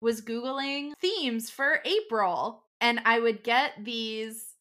[0.00, 2.64] was Googling themes for April.
[2.80, 4.54] And I would get these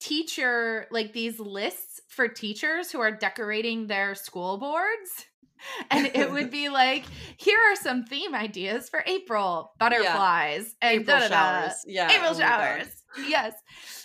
[0.00, 5.26] teacher, like, these lists for teachers who are decorating their school boards
[5.90, 7.04] and it would be like,
[7.36, 10.88] here are some theme ideas for April butterflies yeah.
[10.90, 11.72] and April showers.
[11.86, 12.99] Yeah, April oh showers.
[13.26, 13.54] Yes,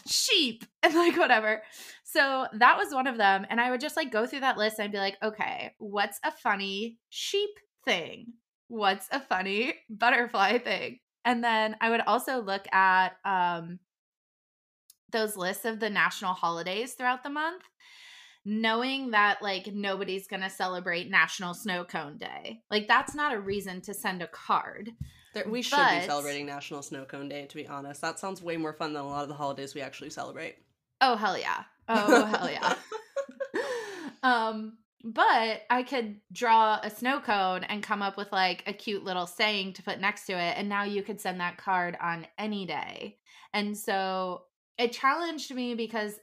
[0.07, 1.63] sheep and like whatever.
[2.03, 4.79] So that was one of them, and I would just like go through that list
[4.79, 7.49] and be like, okay, what's a funny sheep
[7.83, 8.33] thing?
[8.67, 10.99] What's a funny butterfly thing?
[11.23, 13.79] And then I would also look at um
[15.11, 17.63] those lists of the national holidays throughout the month
[18.45, 22.61] knowing that like nobody's going to celebrate National Snow Cone Day.
[22.69, 24.91] Like that's not a reason to send a card.
[25.35, 27.99] There, we should but, be celebrating National Snow Cone Day to be honest.
[27.99, 30.55] That sounds way more fun than a lot of the holidays we actually celebrate.
[31.01, 31.63] Oh hell yeah.
[31.89, 32.75] Oh hell yeah.
[34.23, 39.03] um but I could draw a snow cone and come up with like a cute
[39.03, 42.25] little saying to put next to it and now you could send that card on
[42.39, 43.17] any day.
[43.53, 44.43] And so
[44.77, 46.17] it challenged me because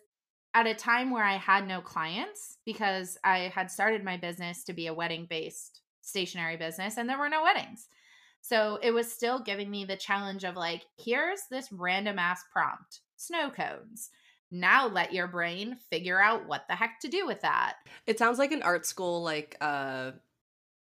[0.55, 4.73] at a time where I had no clients because I had started my business to
[4.73, 7.89] be a wedding based stationary business and there were no weddings.
[8.43, 13.01] So it was still giving me the challenge of like, here's this random ass prompt
[13.17, 14.11] snow cones.
[14.51, 17.77] Now let your brain figure out what the heck to do with that.
[18.07, 20.11] It sounds like an art school, like, uh,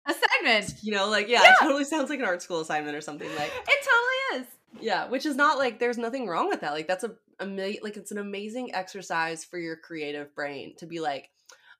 [0.05, 0.75] assignment.
[0.83, 3.29] You know, like, yeah, yeah, it totally sounds like an art school assignment or something
[3.35, 3.51] like.
[3.67, 4.47] It totally is.
[4.81, 6.73] Yeah, which is not like there's nothing wrong with that.
[6.73, 10.99] Like that's a ama- like it's an amazing exercise for your creative brain to be
[10.99, 11.29] like,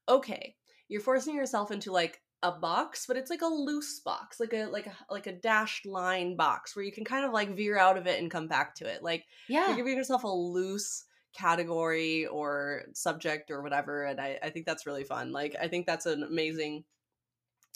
[0.08, 0.56] okay,
[0.88, 4.66] you're forcing yourself into like a box, but it's like a loose box, like a
[4.66, 7.98] like a like a dashed line box where you can kind of like veer out
[7.98, 9.02] of it and come back to it.
[9.02, 11.06] Like yeah, you're giving yourself a loose
[11.36, 15.32] category or subject or whatever, and I I think that's really fun.
[15.32, 16.84] Like I think that's an amazing.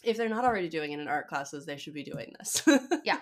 [0.03, 2.63] If they're not already doing it in art classes, they should be doing this.
[3.03, 3.19] yeah,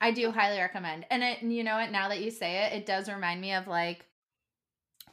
[0.00, 1.04] I do highly recommend.
[1.10, 3.66] And it you know what, now that you say it, it does remind me of
[3.66, 4.06] like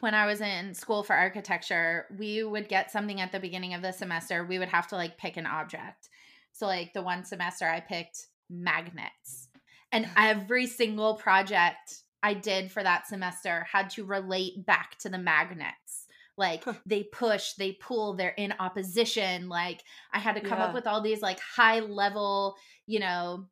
[0.04, 3.82] when I was in school for architecture, we would get something at the beginning of
[3.82, 4.44] the semester.
[4.44, 6.10] We would have to like pick an object.
[6.52, 9.48] So like the one semester I picked magnets.
[9.94, 15.18] And every single project I did for that semester had to relate back to the
[15.18, 16.08] magnets.
[16.38, 19.47] Like they push, they pull, they're in opposition.
[19.47, 20.66] Like I had to come yeah.
[20.66, 23.45] up with all these like high level, you know,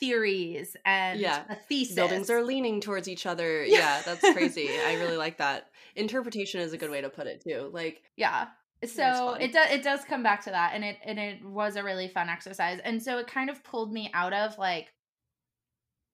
[0.00, 1.44] theories and yeah.
[1.48, 1.94] a thesis.
[1.94, 3.64] Buildings are leaning towards each other.
[3.64, 4.70] Yeah, yeah that's crazy.
[4.86, 5.70] I really like that.
[5.96, 7.70] Interpretation is a good way to put it too.
[7.72, 8.48] Like yeah.
[8.84, 11.82] So it does it does come back to that and it and it was a
[11.82, 12.78] really fun exercise.
[12.84, 14.88] And so it kind of pulled me out of like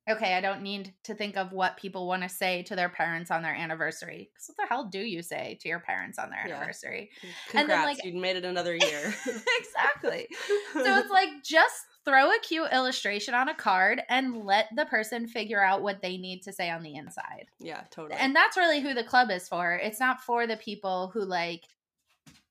[0.09, 3.31] Okay, I don't need to think of what people want to say to their parents
[3.31, 4.31] on their anniversary.
[4.35, 6.57] Because what the hell do you say to your parents on their Yeah.
[6.57, 7.11] anniversary?
[7.49, 9.15] Congrats, And then, like- you made it another year.
[9.59, 10.29] exactly.
[10.75, 15.27] So it's like just throw a cute illustration on a card and let the person
[15.27, 17.47] figure out what they need to say on the inside.
[17.59, 18.19] yeah, totally.
[18.21, 19.73] And that's really who the club is for.
[19.75, 21.63] It's not for the people who like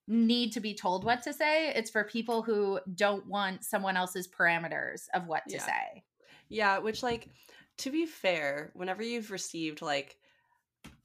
[0.08, 1.70] need to be told what to say.
[1.74, 5.66] It's for people who don't want someone else's parameters of what to Yeah.
[5.66, 6.04] say.
[6.50, 7.30] Yeah, which like
[7.78, 10.18] to be fair, whenever you've received like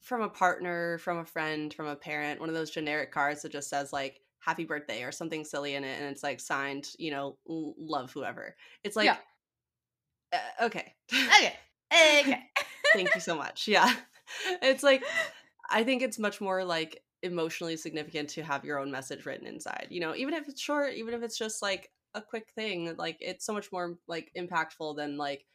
[0.01, 3.51] from a partner, from a friend, from a parent, one of those generic cards that
[3.51, 7.11] just says like happy birthday or something silly in it and it's like signed, you
[7.11, 8.55] know, love whoever.
[8.83, 9.17] It's like Yeah.
[10.33, 10.93] uh, okay.
[11.13, 11.53] Okay.
[12.21, 12.43] Okay.
[12.93, 13.67] Thank you so much.
[13.67, 13.93] Yeah.
[14.61, 15.03] It's like
[15.69, 19.87] I think it's much more like emotionally significant to have your own message written inside.
[19.89, 23.17] You know, even if it's short, even if it's just like a quick thing, like
[23.19, 25.45] it's so much more like impactful than like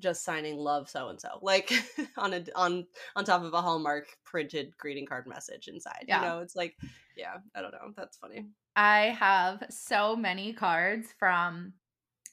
[0.00, 1.72] just signing love so and so like
[2.16, 2.86] on a on
[3.16, 6.20] on top of a hallmark printed greeting card message inside Yeah.
[6.22, 6.76] you know it's like
[7.16, 8.46] yeah i don't know that's funny
[8.76, 11.72] I have so many cards from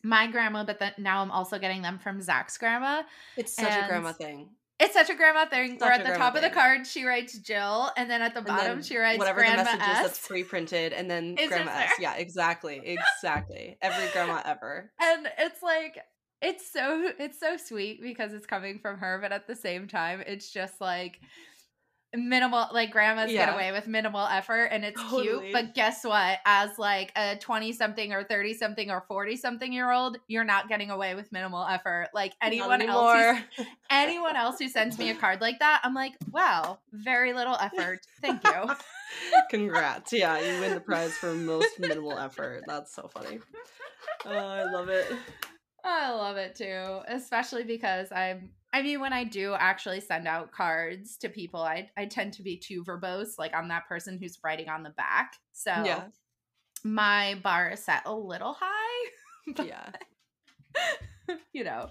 [0.03, 3.01] my grandma, but then now I'm also getting them from Zach's grandma.
[3.35, 4.49] it's such a grandma thing
[4.79, 5.77] It's such a grandma thing.
[5.79, 8.47] Where at the top of the card, she writes Jill, and then at the And
[8.47, 11.93] bottom, she writes whatever Grandma the message is that's pre-printed and then It's grandma s
[11.99, 15.97] yeah exactly exactly every grandma ever and it's like
[16.41, 20.21] it's so it's so sweet because it's coming from her but at the same time
[20.25, 21.19] it's just like
[22.17, 25.23] minimal like grandmas get away with minimal effort and it's Totally.
[25.23, 26.39] cute but guess what?
[26.45, 30.69] As like a 20 something or 30 something or 40 something year old you're not
[30.69, 32.09] getting away with minimal effort.
[32.13, 36.13] Like anyone else who, anyone else who sends me a card like that i'm like
[36.31, 37.99] wow very little effort.
[38.21, 38.69] Thank you.
[39.49, 40.13] Congrats.
[40.13, 42.63] Yeah you win the prize for most minimal effort.
[42.67, 43.39] That's so funny.
[44.25, 45.05] Oh i love it
[45.85, 50.51] I love it too, especially because I'm I mean when I do actually send out
[50.51, 54.39] cards to people, I I tend to be too verbose, like I'm that person who's
[54.43, 55.35] writing on the back.
[55.53, 56.03] So yeah
[56.83, 59.11] my bar is set a little high,
[59.65, 59.89] yeah
[61.53, 61.89] you know.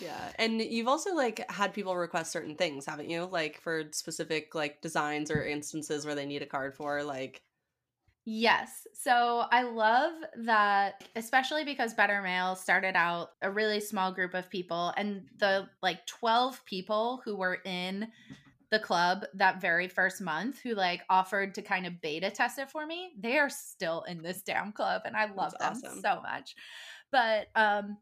[0.00, 0.32] Yeah.
[0.38, 3.24] And you've also like had people request certain things, haven't you?
[3.24, 7.42] Like for specific like designs or instances where they need a card for like
[8.24, 8.86] Yes.
[8.94, 10.12] So I love
[10.44, 15.68] that, especially because Better Mail started out a really small group of people, and the
[15.82, 18.08] like 12 people who were in
[18.70, 22.70] the club that very first month who like offered to kind of beta test it
[22.70, 26.00] for me, they are still in this damn club, and I love That's them awesome.
[26.00, 26.54] so much.
[27.10, 27.98] But um,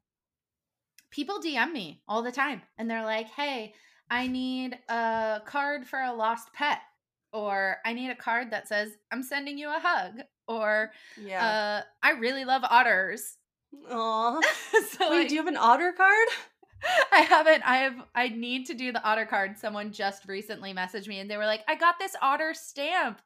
[1.10, 3.72] people DM me all the time, and they're like, hey,
[4.10, 6.80] I need a card for a lost pet
[7.32, 11.46] or I need a card that says I'm sending you a hug or yeah.
[11.46, 13.36] uh I really love otters.
[13.90, 14.40] Aw.
[14.90, 16.28] so Wait, like, do you have an otter card?
[17.12, 19.58] I haven't I have I need to do the otter card.
[19.58, 23.20] Someone just recently messaged me and they were like, "I got this otter stamp."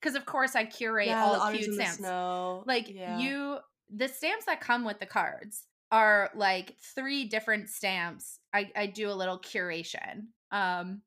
[0.00, 1.98] Cuz of course I curate the all the cute the stamps.
[1.98, 2.64] snow.
[2.66, 3.18] Like Yeah.
[3.18, 3.58] you
[3.90, 8.38] the stamps that come with the cards are like three different stamps.
[8.54, 10.28] I I do a little curation.
[10.52, 11.02] Um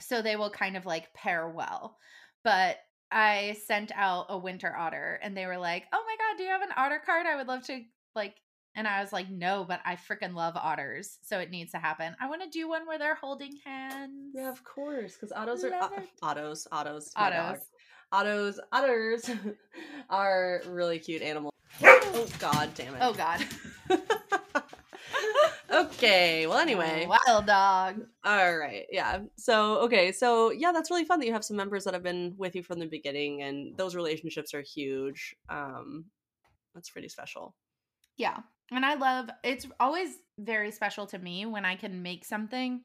[0.00, 1.96] so they will kind of like pair well.
[2.44, 2.76] But
[3.10, 6.50] I sent out a winter otter and they were like, "Oh my god, do you
[6.50, 7.26] have an otter card?
[7.26, 7.80] I would love to
[8.14, 8.34] like
[8.74, 12.14] and I was like, "No, but I freaking love otters, so it needs to happen.
[12.20, 15.70] I want to do one where they're holding hands." Yeah, of course, because otters are
[15.70, 16.08] Love it.
[16.22, 17.32] otters, dog.
[17.32, 17.60] Autos.
[18.12, 19.30] Autos, otters
[20.10, 21.52] are really cute animals.
[22.18, 23.00] Oh god damn it.
[23.02, 23.44] Oh god.
[25.76, 27.06] okay, well anyway.
[27.26, 28.02] Wild dog.
[28.24, 28.86] All right.
[28.90, 29.20] Yeah.
[29.36, 30.12] So, okay.
[30.12, 32.62] So, yeah, that's really fun that you have some members that have been with you
[32.62, 35.34] from the beginning and those relationships are huge.
[35.48, 36.06] Um
[36.74, 37.54] that's pretty special.
[38.16, 38.38] Yeah.
[38.70, 42.82] And I love it's always very special to me when I can make something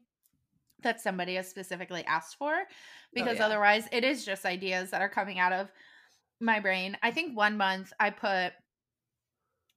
[0.83, 2.53] that somebody has specifically asked for
[3.13, 3.45] because yeah.
[3.45, 5.71] otherwise it is just ideas that are coming out of
[6.39, 6.97] my brain.
[7.03, 8.53] I think one month I put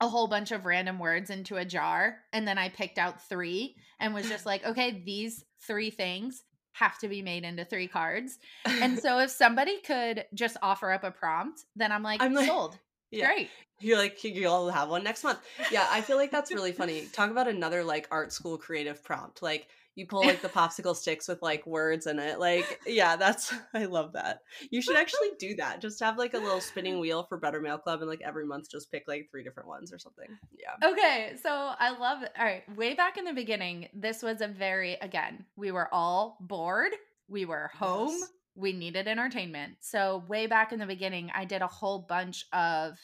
[0.01, 3.75] a whole bunch of random words into a jar and then I picked out 3
[4.01, 6.43] and was just like, okay, these 3 things
[6.73, 8.39] have to be made into 3 cards.
[8.67, 12.49] And so if somebody could just offer up a prompt, then I'm like, I'm like-
[12.49, 12.79] sold.
[13.11, 13.27] yeah.
[13.27, 13.51] Great.
[13.81, 15.41] You're like you'll have one next month.
[15.71, 17.07] Yeah, I feel like that's really funny.
[17.13, 19.43] Talk about another like art school creative prompt.
[19.43, 19.67] Like
[19.97, 22.41] you pull like the popsicle sticks with like words in it.
[22.41, 24.41] Like yeah, that's I love that.
[24.71, 25.81] You should actually do that.
[25.81, 28.71] Just have like a little spinning wheel for Better Mail Club and like every month
[28.71, 30.27] just pick like three different ones or something.
[30.59, 30.89] Yeah.
[30.91, 32.33] Okay, so I love it.
[32.39, 36.39] All right, way back in the beginning, this was a very again, we were all
[36.41, 36.93] bored,
[37.29, 38.29] we were home, Yes.
[38.57, 39.75] we needed entertainment.
[39.81, 42.99] So way back in the beginning, I did a whole bunch of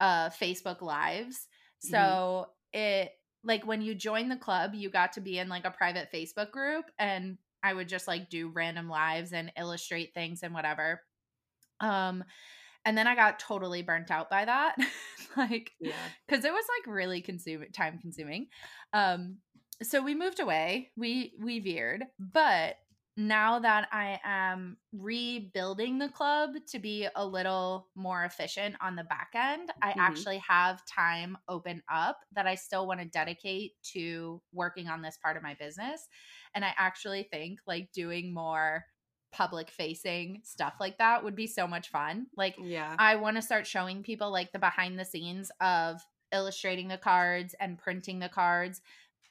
[0.00, 1.46] uh Facebook lives.
[1.80, 3.12] So it
[3.44, 6.50] like when you joined the club, you got to be in like a private Facebook
[6.50, 11.02] group and I would just like do random lives and illustrate things and whatever.
[11.80, 12.24] Um
[12.84, 14.76] and then I got totally burnt out by that.
[15.36, 15.92] like Yeah.
[16.28, 18.48] cuz it was like really consuming time consuming.
[18.92, 19.38] Um
[19.82, 20.90] so we moved away.
[20.96, 22.76] We we veered, but
[23.18, 29.04] now that I am rebuilding the club to be a little more efficient on the
[29.04, 29.98] back end, I Mhm.
[29.98, 35.18] actually have time open up that I still want to dedicate to working on this
[35.18, 36.08] part of my business.
[36.54, 38.84] And I actually think like doing more
[39.30, 42.28] public facing stuff like that would be so much fun.
[42.36, 42.98] Like, Yeah.
[42.98, 46.00] I want to start showing people like the behind the scenes of
[46.32, 48.80] illustrating the cards and printing the cards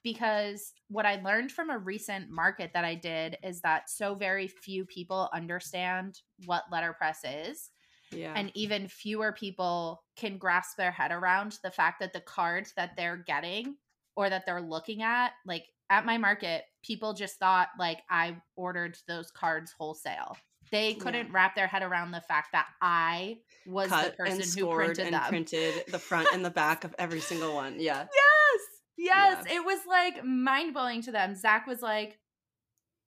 [0.03, 4.47] because what I learned from a recent market that I did is that so very
[4.47, 7.69] few people understand what letterpress is
[8.11, 8.33] Yeah.
[8.35, 12.95] and even fewer people can grasp their head around the fact that the cards that
[12.95, 13.75] they're getting
[14.15, 18.97] or that they're looking at like at my market people just thought like I ordered
[19.07, 20.37] those cards wholesale.
[20.69, 24.73] They couldn't wrap their head around the fact that I was the person and who
[24.75, 25.23] printed and them.
[25.29, 27.79] printed the front and the back of every single one.
[27.79, 28.05] Yeah.
[28.15, 28.61] Yes.
[28.97, 29.45] Yes.
[29.47, 29.57] Yeah.
[29.57, 31.35] It was like mind blowing to them.
[31.35, 32.17] Zach was like,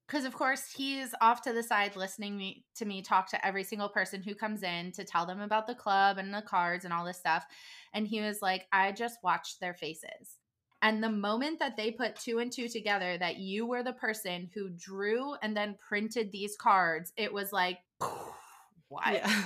[0.06, 3.62] because of course he's off to the side listening me, to me talk to every
[3.62, 6.92] single person who comes in to tell them about the club and the cards and
[6.92, 7.44] all this stuff.
[7.92, 10.38] And he was like, I just watched their faces.
[10.82, 14.48] And the moment that they put two and two together, that you were the person
[14.54, 17.78] who drew and then printed these cards, it was like,
[18.88, 19.12] what?
[19.12, 19.44] Yeah.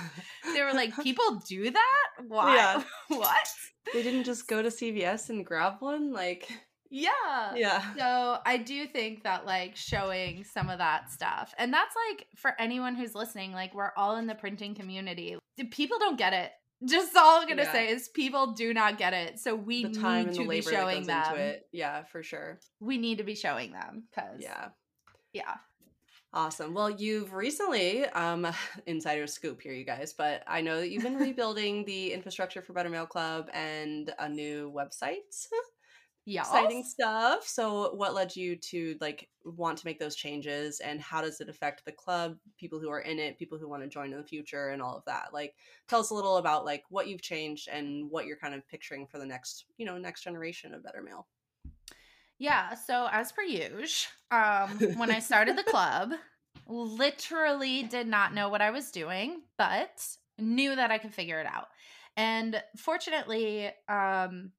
[0.53, 2.04] They were like, people do that?
[2.27, 2.55] Why?
[2.55, 2.83] Yeah.
[3.17, 3.47] what?
[3.93, 6.11] they didn't just go to CVS and grab one.
[6.11, 6.49] Like,
[6.89, 7.53] Yeah.
[7.55, 7.93] yeah.
[7.97, 12.53] So I do think that like showing some of that stuff, and that's like for
[12.59, 15.37] anyone who's listening, like we're all in the printing community.
[15.71, 16.51] People don't get it.
[16.85, 17.71] Just all I'm gonna Yeah.
[17.71, 19.39] say is people do not get it.
[19.39, 21.55] So we The need to the be that showing goes them.
[21.71, 22.59] Yeah, for sure.
[22.79, 24.69] We need to be showing them because Yeah.
[25.33, 25.55] yeah,
[26.35, 26.73] Awesome.
[26.73, 28.45] Well, you've recently, um,
[28.87, 32.73] insider scoop here, you guys, but I know that you've been rebuilding the infrastructure for
[32.73, 35.47] Better Mail Club and a new website.
[36.25, 36.41] yeah.
[36.41, 37.47] Exciting stuff.
[37.47, 41.47] So, what led you to like want to make those changes, and how does it
[41.47, 44.27] affect the club, people who are in it, people who want to join in the
[44.27, 45.29] future, and all of that?
[45.31, 45.53] Like,
[45.87, 49.07] tell us a little about like what you've changed and what you're kind of picturing
[49.07, 51.27] for the next, you know, next generation of Better Mail.
[52.37, 56.11] Yeah, so as per usual, um, when I started the club,
[56.67, 60.05] literally did not know what I was doing, but
[60.37, 61.67] knew that I could figure it out.
[62.17, 64.51] And fortunately, um,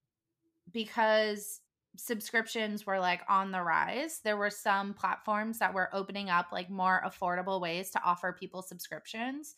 [0.72, 1.60] because
[1.96, 6.70] subscriptions were like on the rise, there were some platforms that were opening up like
[6.70, 9.54] more affordable ways to offer people subscriptions.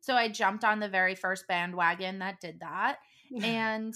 [0.00, 2.98] So I jumped on the very first bandwagon that did that
[3.42, 3.94] and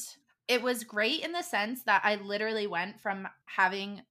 [0.48, 4.02] it was great in the sense that I literally went from having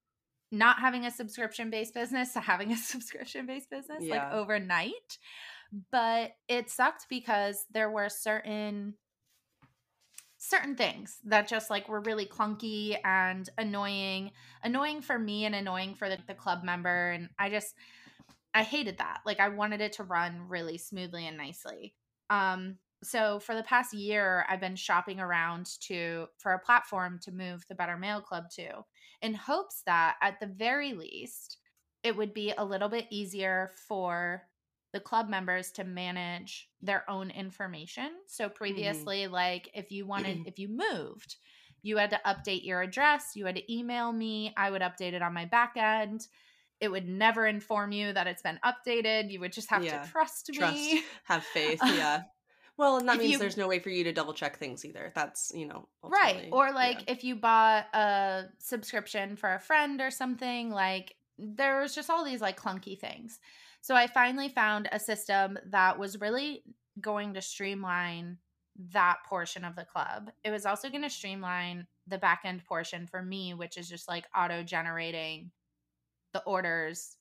[0.52, 4.16] not having a subscription based business to having a subscription based business Yeah.
[4.16, 5.18] like overnight.
[5.92, 8.94] But it sucked because there were certain
[10.38, 14.32] certain things that just like were really clunky and annoying
[14.64, 17.74] annoying for me and annoying for the, the club member and i just
[18.54, 21.96] i hated that like i wanted it to run really smoothly and nicely
[22.30, 27.32] um so for the past year i've been shopping around to for a platform to
[27.32, 28.68] move the better mail club to
[29.22, 31.58] in hopes that at the very least
[32.04, 34.44] it would be a little bit easier for
[34.94, 38.54] the club members to manage their own information so mm-hmm.
[38.54, 41.36] previously like if you wanted if you moved
[41.84, 45.22] you had to update your address you had to email me i would update it
[45.22, 46.28] on my back end
[46.80, 50.04] it would never inform you that it's been updated you would just have Yeah.
[50.04, 51.80] to trust Trust, me have faith.
[51.86, 52.24] Yeah.
[52.78, 54.86] Well, and that If means you- there's no way for you to double check things
[54.86, 55.12] either.
[55.16, 56.74] That's you know right or yeah.
[56.74, 62.10] like if you bought a subscription for a friend or something like there was just
[62.10, 63.40] all these like clunky things
[63.82, 66.64] so i finally found a system that was really
[67.00, 68.38] going to streamline
[68.92, 73.06] that portion of the club it was also going to streamline the back end portion
[73.06, 75.52] for me which is just like auto generating
[76.34, 77.18] the orders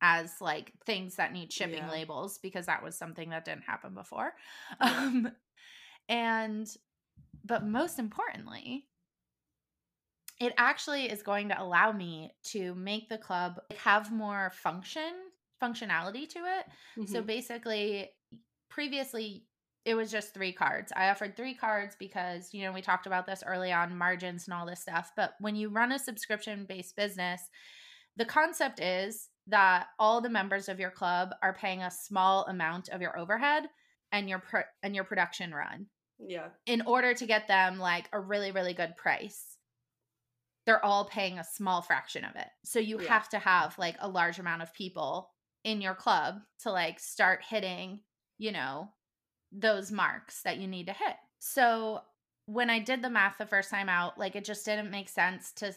[0.00, 1.90] as like things that need shipping Yeah.
[1.90, 4.34] labels because that was something that didn't happen before
[4.80, 5.30] um
[6.08, 6.68] and
[7.44, 8.86] but most importantly
[10.38, 15.12] it actually is going to allow me to make the club have more function
[15.62, 16.66] functionality to it
[17.06, 17.26] so Mhm.
[17.26, 18.10] basically
[18.68, 19.46] previously
[19.86, 23.24] it was just three cards i offered three cards because you know we talked about
[23.26, 26.94] this early on margins and all this stuff but when you run a subscription based
[26.96, 27.48] business
[28.16, 32.88] the concept is that all the members of your club are paying a small amount
[32.88, 33.64] of your overhead
[34.12, 35.86] and your pro- and your production run
[36.18, 36.48] yeah.
[36.66, 39.56] in order to get them like a really really good price
[40.66, 42.48] they're all paying a small fraction of it.
[42.64, 43.08] So you Yeah.
[43.08, 45.32] have to have like a large amount of people
[45.64, 48.00] in your club to like start hitting,
[48.36, 48.92] you know,
[49.52, 51.16] those marks that you need to hit.
[51.38, 52.02] So
[52.46, 55.52] when I did the math the first time out, like it just didn't make sense
[55.52, 55.72] to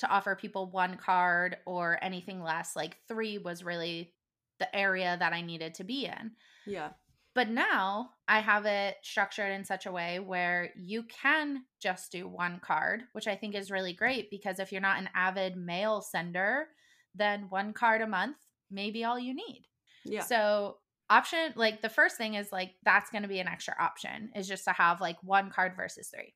[0.00, 2.74] to offer people one card or anything less.
[2.74, 4.12] Like 3 was really
[4.58, 6.32] the area that I needed to be in.
[6.66, 6.90] Yeah.
[7.34, 12.28] But now I have it structured in such a way where you can just do
[12.28, 16.00] one card, which I think is really great because if you're not an avid mail
[16.00, 16.66] sender,
[17.14, 18.36] then one card a month
[18.70, 19.66] may be all you need.
[20.04, 20.22] Yeah.
[20.22, 20.76] So,
[21.10, 24.48] option like the first thing is like that's going to be an extra option is
[24.48, 26.34] just to have like one card versus three.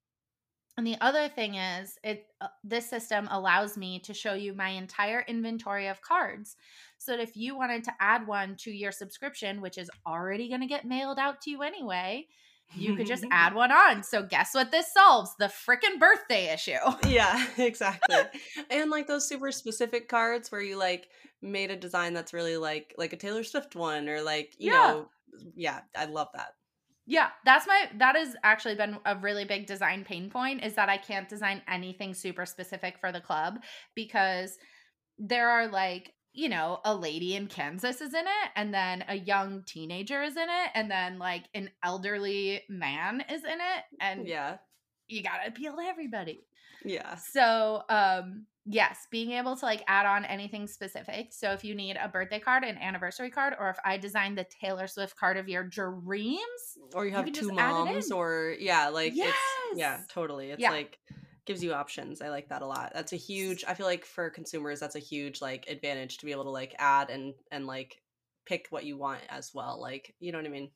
[0.78, 4.68] And the other thing is it uh, this system allows me to show you my
[4.68, 6.54] entire inventory of cards.
[6.98, 10.60] So that if you wanted to add one to your subscription, which is already going
[10.60, 12.28] to get mailed out to you anyway,
[12.76, 14.04] you could just add one on.
[14.04, 15.34] So guess what this solves?
[15.40, 16.78] The freaking birthday issue.
[17.08, 18.16] Yeah, exactly.
[18.70, 21.08] and like those super specific cards where you like
[21.42, 24.92] made a design that's really like like a Taylor Swift one or like, you Yeah.
[24.92, 25.08] know,
[25.56, 26.54] yeah, I love that.
[27.10, 30.90] Yeah, that's my that has actually been a really big design pain point is that
[30.90, 33.60] I can't design anything super specific for the club
[33.94, 34.58] because
[35.18, 39.14] there are like, you know, a lady in Kansas is in it and then a
[39.14, 44.28] young teenager is in it and then like an elderly man is in it and
[44.28, 44.58] Yeah.
[45.08, 46.40] you got to appeal to everybody.
[46.84, 47.16] Yeah.
[47.16, 51.28] So, um, yes, being able to like add on anything specific.
[51.32, 54.44] So, if you need a birthday card, an anniversary card, or if I design the
[54.44, 56.40] Taylor Swift card of your dreams,
[56.78, 59.36] mm, Or you have can two just add it moms or yeah, like it's
[59.74, 60.50] yeah, totally.
[60.50, 60.70] It's Yeah.
[60.70, 60.98] like
[61.46, 62.20] gives you options.
[62.20, 62.92] I like that a lot.
[62.94, 66.32] That's a huge I feel like for consumers that's a huge like advantage to be
[66.32, 68.02] able to like add and and like
[68.46, 69.80] pick what you want as well.
[69.80, 70.70] Like, you know what I mean?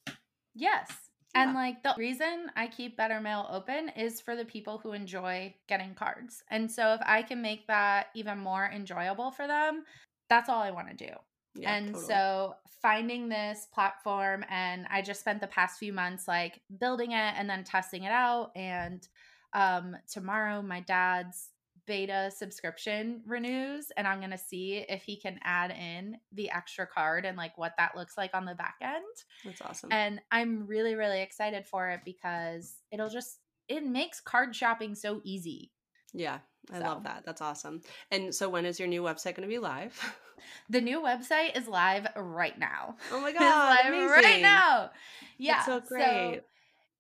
[0.55, 0.91] yes.
[1.35, 5.55] And like the reason I keep Better Mail open is for the people who enjoy
[5.67, 6.43] getting cards.
[6.51, 9.85] And so, if I can make that even more enjoyable for them,
[10.29, 11.13] that's all I want to do.
[11.55, 11.75] Yeah.
[11.75, 12.05] and totally.
[12.07, 17.35] so finding this platform and i just spent the past few months like building it
[17.37, 19.07] and then testing it out and
[19.53, 21.51] um tomorrow my dad's
[21.87, 26.87] beta subscription renews and i'm going to see if he can add in the extra
[26.87, 29.03] card and like what that looks like on the back end
[29.45, 29.91] that's awesome.
[29.93, 35.21] and i'm really really excited for it because it'll just it makes card shopping so
[35.25, 35.71] easy
[36.13, 36.39] yeah.
[36.73, 37.25] I love that.
[37.25, 37.81] That's awesome.
[38.11, 39.99] And so when is your new website going to be live?
[40.71, 43.79] the new website is live right now Oh my It's god.
[43.85, 44.91] live right now.
[45.39, 45.65] Yeah.
[45.65, 46.43] so great.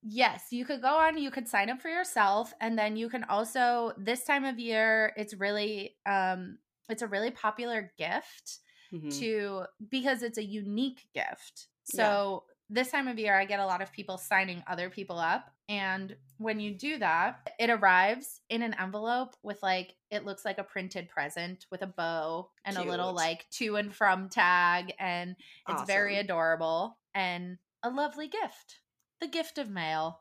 [0.02, 3.24] Yes, you could go on, you could sign up for yourself, and then you can
[3.24, 8.58] also this time of year, it's really um it's a really popular gift
[8.90, 9.22] Mhm.
[9.22, 11.68] to because it's a unique gift.
[11.92, 12.16] Yeah.
[12.24, 15.50] So this time of year I get a lot of people signing other people up
[15.68, 20.58] and when you do that it arrives in an envelope with like it looks like
[20.58, 25.36] a printed present with a bow and a little like to and from tag and
[25.68, 28.80] it's very adorable and a lovely gift.
[29.22, 30.18] The gift of mail.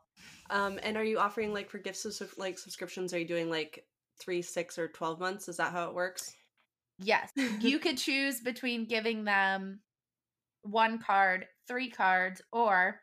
[0.48, 3.12] Um, and are you offering like for gifts of like subscriptions?
[3.12, 3.84] Are you doing like
[4.20, 5.48] three, six, or twelve months?
[5.48, 6.32] Is that how it works?
[6.98, 7.30] Yes,
[7.60, 9.80] you could choose between giving them
[10.62, 13.00] one card, three cards, or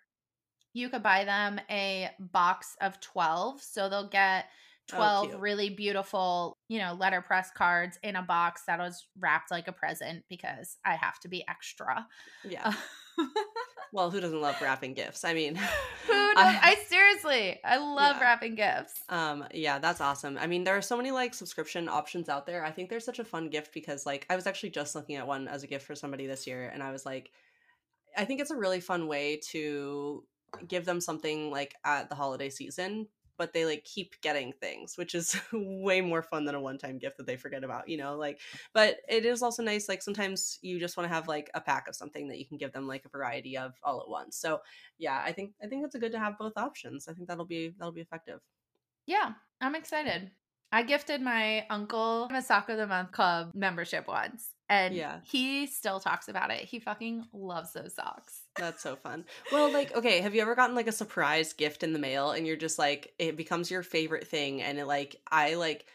[0.73, 3.61] you could buy them a box of 12.
[3.61, 4.45] So they'll get
[4.91, 5.41] Oh, 12 cute.
[5.41, 10.23] really beautiful, you know, letterpress cards in a box that was wrapped like a present
[10.29, 12.07] because I have to be extra.
[12.43, 12.73] Yeah.
[13.91, 15.23] Well, who doesn't love wrapping gifts?
[15.25, 15.55] I mean,
[16.07, 16.13] Who?
[16.13, 18.21] I- I seriously, I love Yeah.
[18.21, 18.93] wrapping gifts.
[19.09, 20.37] um, yeah, that's awesome.
[20.37, 22.63] I mean, there are so many like subscription options out there.
[22.63, 25.25] I think they're such a fun gift because like I was actually just looking at
[25.25, 27.31] one as a gift for somebody this year, and I was like,
[28.15, 30.23] I think it's a really fun way to
[30.67, 33.07] give them something like at the holiday season
[33.39, 37.17] but they like keep getting things which is way more fun than a one-time gift
[37.17, 38.39] that they forget about you know like
[38.73, 41.87] but it is also nice like sometimes you just want to have like a pack
[41.87, 44.59] of something that you can give them like a variety of all at once so
[44.99, 47.45] yeah i think i think it's a good to have both options i think that'll
[47.45, 48.39] be that'll be effective.
[49.05, 50.29] Yeah, I'm excited.
[50.71, 55.19] I gifted my uncle a Sock of the Month Club membership once, and Yeah.
[55.23, 56.61] he still talks about it.
[56.61, 58.43] He fucking loves those socks.
[58.55, 59.25] That's so fun.
[59.51, 62.45] Well, like, okay, have you ever gotten like a surprise gift in the mail and
[62.45, 64.61] you're just like, it becomes your favorite thing?
[64.61, 65.85] And it like, I like,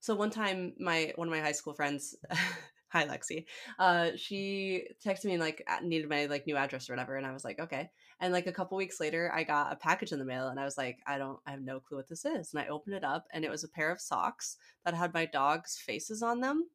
[0.00, 2.14] so one time, my one of my high school friends,
[2.88, 3.46] hi Lexi,
[3.78, 7.32] uh, she texted me and like needed my like new address or whatever, and I
[7.32, 7.90] was like, okay.
[8.20, 10.64] And like a couple weeks later, I got a package in the mail, and I
[10.64, 12.52] was like, I don't, I have no clue what this is.
[12.54, 15.26] And I opened it up, and it was a pair of socks that had my
[15.26, 16.68] dog's faces on them,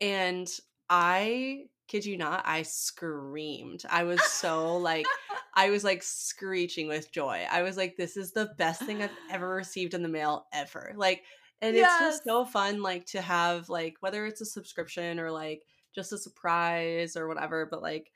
[0.00, 0.48] and
[0.90, 3.84] I kid you not, I screamed.
[3.90, 5.06] I was so like,
[5.54, 7.46] I was like screeching with joy.
[7.50, 10.92] I was like, this is the best thing I've ever received in the mail ever.
[10.96, 11.24] Like,
[11.62, 12.00] And yes.
[12.00, 15.62] it's just so fun, like to have like whether it's a subscription or like
[15.94, 18.12] just a surprise or whatever, but like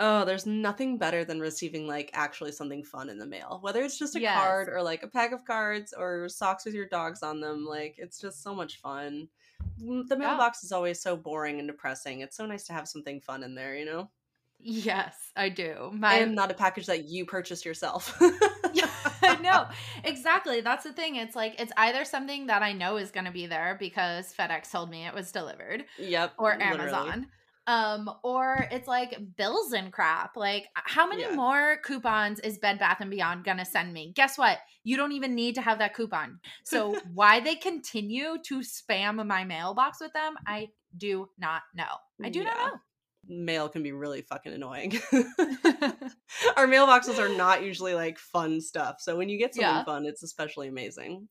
[0.00, 3.58] Oh, there's nothing better than receiving like actually something fun in the mail.
[3.62, 4.38] Whether it's just a yes.
[4.38, 7.96] card or like a pack of cards or socks with your dogs on them, like
[7.98, 9.28] it's just so much fun.
[9.78, 10.66] The mailbox yeah.
[10.66, 12.20] is always so boring and depressing.
[12.20, 14.10] It's so nice to have something fun in there, you know?
[14.60, 15.90] Yes, I do.
[15.92, 18.20] My and not a package that you purchased yourself.
[19.48, 19.66] know.
[20.04, 20.60] Exactly.
[20.60, 21.16] That's the thing.
[21.16, 24.70] It's like it's either something that I know is going to be there because FedEx
[24.70, 25.84] told me it was delivered.
[25.98, 26.34] Yep.
[26.38, 27.06] Or Amazon.
[27.06, 27.26] Literally
[27.68, 31.34] um or it's like bills and crap like how many yeah.
[31.34, 35.34] more coupons is bed bath and beyond gonna send me guess what you don't even
[35.34, 40.34] need to have that coupon so why they continue to spam my mailbox with them
[40.46, 40.66] i
[40.96, 41.84] do not know
[42.24, 42.44] i do yeah.
[42.46, 42.78] not know
[43.30, 44.98] mail can be really fucking annoying
[46.56, 49.84] our mailboxes are not usually like fun stuff so when you get something yeah.
[49.84, 51.28] fun it's especially amazing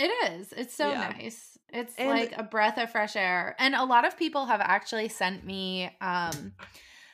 [0.00, 0.52] it is.
[0.56, 1.12] It's so yeah.
[1.18, 1.58] nice.
[1.72, 3.54] It's and like a breath of fresh air.
[3.58, 6.52] And a lot of people have actually sent me um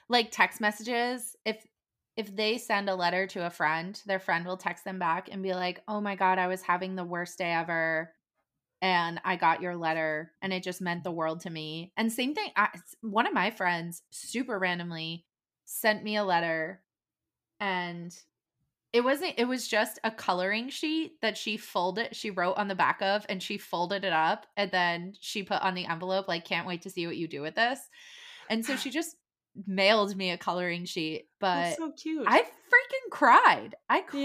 [0.09, 1.67] like text messages if
[2.17, 5.43] if they send a letter to a friend, their friend will text them back and
[5.43, 8.13] be like, "Oh my god, I was having the worst day ever."
[8.83, 11.93] and I got your letter and it just meant the world to me.
[11.97, 12.69] And same thing, I,
[13.01, 15.25] one of my friends super randomly
[15.65, 16.83] sent me a letter
[17.59, 18.15] and
[18.97, 22.75] it wasn't it was just a coloring sheet that she folded she wrote on the
[22.75, 26.47] back of and she folded it up and then she put on the envelope like
[26.47, 27.79] can't wait to see what you do with this.
[28.49, 29.17] And so she just
[29.67, 32.25] mailed me a coloring sheet but That's so cute.
[32.27, 33.75] I freaking cried.
[33.91, 34.23] I cried.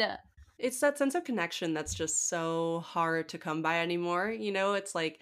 [0.00, 0.16] Yeah.
[0.58, 4.74] it's that sense of connection that's just so hard to come by anymore you know?
[4.74, 5.20] It's like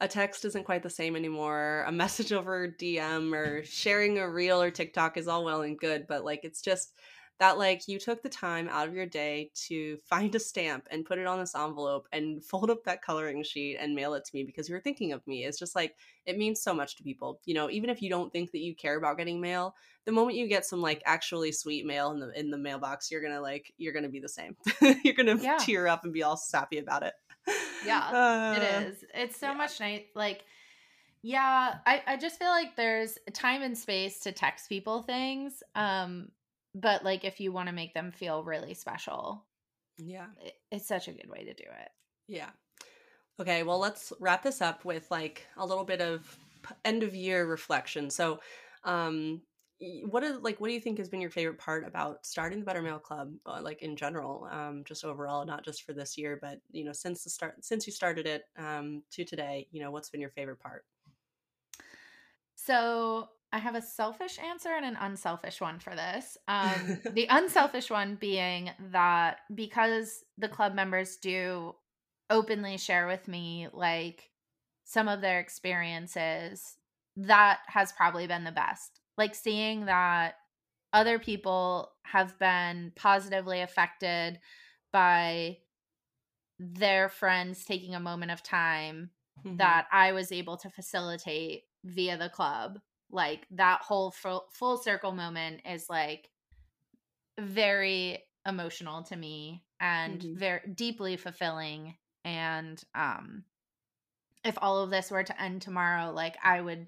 [0.00, 4.62] a text isn't quite the same anymore a message over dm or sharing a reel
[4.62, 6.94] or tiktok is all well and good but like it's just
[7.38, 11.04] that like you took the time out of your day to find a stamp and
[11.04, 14.30] put it on this envelope and fold up that coloring sheet and mail it to
[14.34, 15.44] me because you were thinking of me.
[15.44, 17.40] It's just like it means so much to people.
[17.44, 19.74] You know, even if you don't think that you care about getting mail,
[20.04, 23.22] the moment you get some like actually sweet mail in the in the mailbox, you're
[23.22, 24.56] gonna like you're gonna be the same.
[25.04, 25.58] you're gonna yeah.
[25.58, 27.14] tear up and be all sappy about it.
[27.84, 29.04] Yeah, uh, it is.
[29.12, 29.54] It's so yeah.
[29.54, 30.44] much nice like
[31.22, 35.62] yeah, I, I just feel like there's time and space to text people things.
[35.76, 36.28] Um,
[36.74, 39.44] but like if you want to make them feel really special
[39.98, 40.26] yeah.
[40.40, 41.90] it, it's such a good way to do it.
[42.28, 42.50] Yeah.
[43.40, 46.36] Okay well let's wrap this up with like a little bit of
[46.84, 48.10] end of year reflection.
[48.10, 48.40] So
[48.84, 49.42] um
[50.04, 52.64] what is like what do you think has been your favorite part about starting the
[52.64, 56.38] better mail club uh, like in general um just overall not just for this year
[56.40, 59.90] but you know since the start since you started it um to today you know
[59.90, 60.84] what's been your favorite part
[62.66, 66.38] so I have a selfish answer and an unselfish one for this.
[66.48, 71.74] Um, the unselfish one being that because the club members do
[72.30, 74.30] openly share with me like
[74.84, 76.76] some of their experiences,
[77.16, 79.00] that has probably been the best.
[79.18, 80.36] Like seeing that
[80.94, 84.38] other people have been positively affected
[84.92, 85.58] by
[86.58, 89.10] their friends taking a moment of time
[89.44, 89.56] mm-hmm.
[89.56, 92.78] that I was able to facilitate via the club
[93.10, 96.30] like that whole full, full circle moment is like
[97.38, 100.38] very emotional to me and mm-hmm.
[100.38, 103.44] very deeply fulfilling and um
[104.44, 106.86] if all of this were to end tomorrow like i would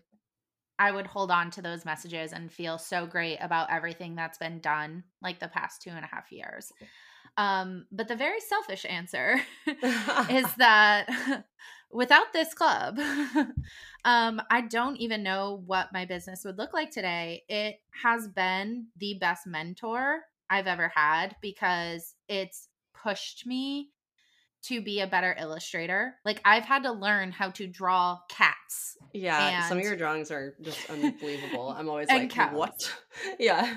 [0.79, 4.59] i would hold on to those messages and feel so great about everything that's been
[4.59, 6.73] done like the past two and a half years
[7.37, 9.41] um but the very selfish answer
[10.31, 11.45] is that
[11.95, 12.99] without this club,
[14.05, 17.45] um, I don't even know what my business would look like today.
[17.49, 22.69] It has been the best mentor I've ever had because it's
[23.03, 23.91] pushed me
[24.65, 26.17] to be a better illustrator.
[26.25, 28.97] Like I've had to learn how to draw cats.
[29.13, 31.71] Yeah, and, some of your drawings are just unbelievable.
[31.79, 32.55] I'm always like, cows.
[32.55, 32.93] what?
[33.39, 33.77] yeah.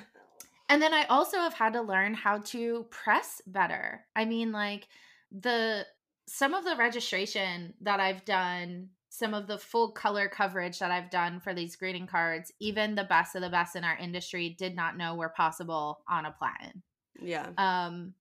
[0.70, 4.06] And then I also have had to learn how to press better.
[4.16, 4.88] I mean, like
[5.32, 5.86] the
[6.28, 11.10] some of the registration that I've done, some of the full color coverage that I've
[11.10, 14.76] done for these greeting cards, even the best of the best in our industry did
[14.76, 16.84] not know were possible on a platen.
[17.20, 17.48] Yeah.
[17.58, 18.14] Um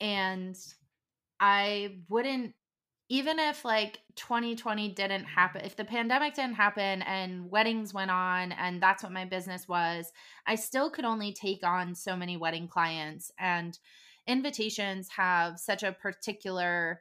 [0.00, 0.56] and
[1.40, 2.54] I wouldn't
[3.10, 8.52] even if like 2020 didn't happen, if the pandemic didn't happen and weddings went on
[8.52, 10.12] and that's what my business was,
[10.46, 13.78] I still could only take on so many wedding clients and
[14.26, 17.00] invitations have such a particular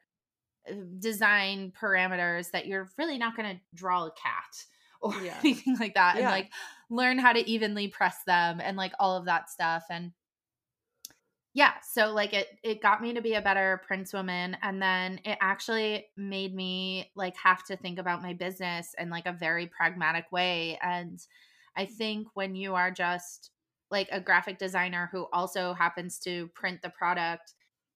[1.00, 4.66] design parameters that you're really not going to draw a cat
[5.02, 5.36] or yeah.
[5.40, 6.22] anything like that yeah.
[6.22, 6.50] and like
[6.90, 10.12] learn how to evenly press them and like all of that stuff and
[11.54, 15.38] yeah so like it it got me to be a better printswoman and then it
[15.42, 20.32] actually made me like have to think about my business in like a very pragmatic
[20.32, 21.20] way and
[21.76, 23.52] i think when you are just
[23.92, 27.54] like a graphic designer who also happens to print the product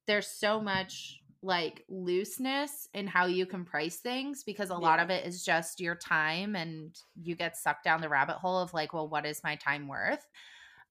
[0.08, 0.66] there's so mm-hmm.
[0.66, 4.80] much like looseness in how you can price things because a yeah.
[4.80, 8.60] lot of it is just your time and you get sucked down the rabbit hole
[8.60, 10.28] of like well what is my time worth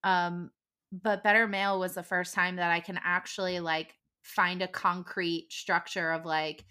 [0.02, 0.50] um
[0.90, 5.46] but better mail was the first time that i can actually like find a concrete
[5.50, 6.64] structure of like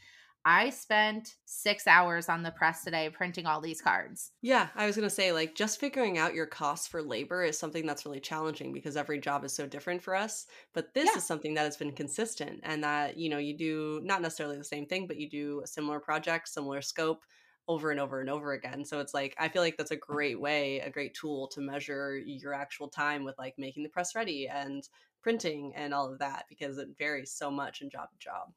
[0.52, 4.32] I spent six hours on the press today printing all these cards.
[4.42, 7.56] Yeah, I was going to say, like, just figuring out your costs for labor is
[7.56, 10.48] something that's really challenging because every job is so different for us.
[10.74, 11.18] But this yeah.
[11.18, 14.64] is something that has been consistent and that, you know, you do not necessarily the
[14.64, 17.26] same thing, but you do a similar project, similar scope
[17.68, 18.84] over and over and over again.
[18.84, 22.18] So it's like, I feel like that's a great way, a great tool to measure
[22.18, 24.82] your actual time with like making the press ready and
[25.22, 28.52] printing and all of that because it varies so much in job to job.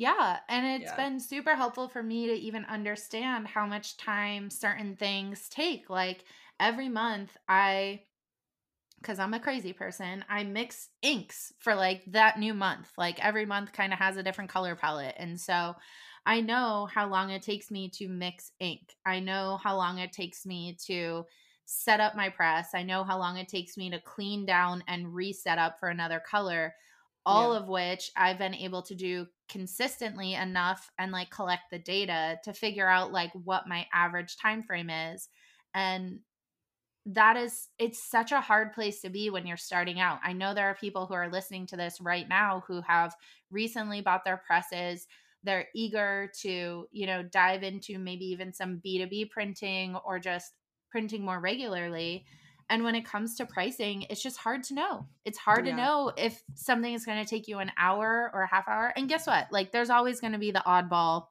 [0.00, 0.38] Yeah.
[0.48, 0.96] And it's yeah.
[0.96, 5.90] been super helpful for me to even understand how much time certain things take.
[5.90, 6.24] Like
[6.58, 8.04] every month, I,
[8.98, 12.90] because I'm a crazy person, I mix inks for like that new month.
[12.96, 15.16] Like every month kind of has a different color palette.
[15.18, 15.74] And so
[16.24, 18.94] I know how long it takes me to mix ink.
[19.04, 21.26] I know how long it takes me to
[21.66, 22.70] set up my press.
[22.74, 26.20] I know how long it takes me to clean down and reset up for another
[26.20, 26.74] color
[27.30, 27.60] all yeah.
[27.60, 32.52] of which I've been able to do consistently enough and like collect the data to
[32.52, 35.28] figure out like what my average time frame is
[35.74, 36.20] and
[37.06, 40.18] that is it's such a hard place to be when you're starting out.
[40.22, 43.14] I know there are people who are listening to this right now who have
[43.50, 45.06] recently bought their presses.
[45.42, 50.52] They're eager to, you know, dive into maybe even some B2B printing or just
[50.90, 52.26] printing more regularly
[52.70, 55.06] and when it comes to pricing, it's just hard to know.
[55.24, 55.72] It's hard yeah.
[55.72, 58.92] to know if something is going to take you an hour or a half hour.
[58.96, 59.48] And guess what?
[59.50, 61.26] Like, there's always going to be the oddball.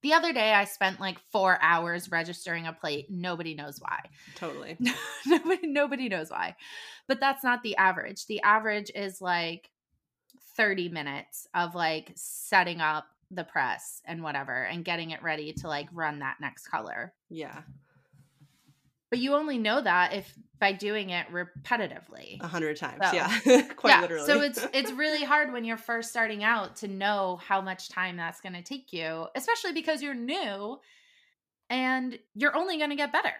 [0.00, 3.08] The other day, I spent like four hours registering a plate.
[3.10, 4.00] Nobody knows why.
[4.34, 4.78] Totally.
[5.26, 6.56] nobody, nobody knows why.
[7.06, 8.24] But that's not the average.
[8.24, 9.70] The average is like
[10.56, 15.68] 30 minutes of like setting up the press and whatever and getting it ready to
[15.68, 17.12] like run that next color.
[17.28, 17.60] Yeah
[19.12, 22.40] but you only know that if by doing it repetitively.
[22.40, 23.28] A hundred times so, yeah.
[23.76, 24.00] Quite yeah.
[24.00, 24.26] literally.
[24.26, 28.16] so it's it's really hard when you're first starting out to know how much time
[28.16, 30.78] that's going to take you especially because you're new
[31.68, 33.34] and you're only going to get better.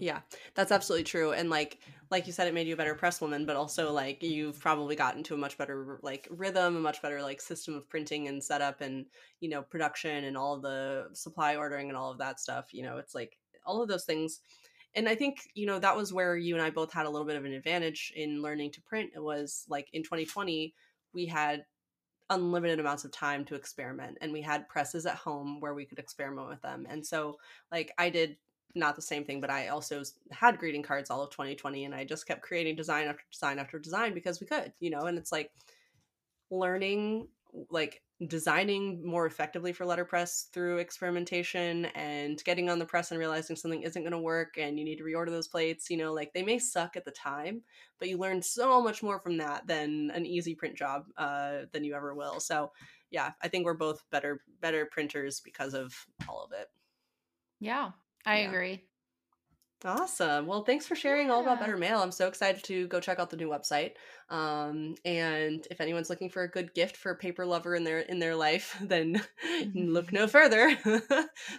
[0.00, 0.18] Yeah
[0.56, 1.78] that's absolutely true and like
[2.10, 4.96] like you said it made you a better press woman but also like you've probably
[4.96, 8.42] gotten to a much better like rhythm a much better like system of printing and
[8.42, 9.06] setup and
[9.38, 12.96] you know production and all the supply ordering and all of that stuff you know
[12.96, 14.40] it's like all of those things
[14.94, 17.26] and I think you know that was where you and I both had a little
[17.26, 19.10] bit of an advantage in learning to print.
[19.14, 20.74] It was like in 2020
[21.12, 21.64] we had
[22.30, 25.98] unlimited amounts of time to experiment and we had presses at home where we could
[25.98, 26.86] experiment with them.
[26.88, 27.38] And so
[27.70, 28.36] like I did
[28.74, 32.04] not the same thing, but I also had greeting cards all of 2020 and I
[32.04, 35.32] just kept creating design after design after design because we could, you know, and it's
[35.32, 35.50] like
[36.50, 37.28] learning
[37.70, 43.56] like designing more effectively for letterpress through experimentation and getting on the press and realizing
[43.56, 46.32] something isn't going to work and you need to reorder those plates you know like
[46.32, 47.60] they may suck at the time
[47.98, 51.82] but you learn so much more from that than an easy print job uh, than
[51.82, 52.38] you ever will.
[52.40, 52.70] So
[53.10, 55.94] yeah i think we're both better better printers because of
[56.28, 56.68] all of it.
[57.60, 57.90] Yeah
[58.24, 58.48] i yeah.
[58.48, 58.84] agree
[59.84, 60.46] Awesome.
[60.46, 61.34] Well, thanks for sharing yeah.
[61.34, 62.00] all about Better Mail.
[62.00, 63.92] I'm so excited to go check out the new website.
[64.30, 68.00] Um, and if anyone's looking for a good gift for a paper lover in their
[68.00, 69.22] in their life, then
[69.74, 70.74] look no further.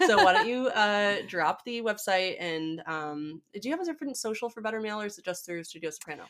[0.07, 4.17] so why don't you uh, drop the website and um, do you have a different
[4.17, 6.23] social for Better Mail or is it just through Studio Soprano?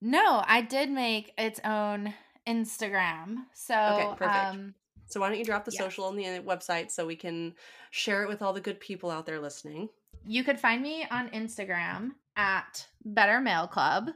[0.00, 2.14] No, I did make its own
[2.46, 3.46] Instagram.
[3.52, 4.54] So okay, perfect.
[4.54, 4.74] Um,
[5.08, 7.54] so why don't you drop the social on the website so we can
[7.90, 9.88] share it with all the good people out there listening?
[10.26, 14.10] You could find me on Instagram at Better Mail Club,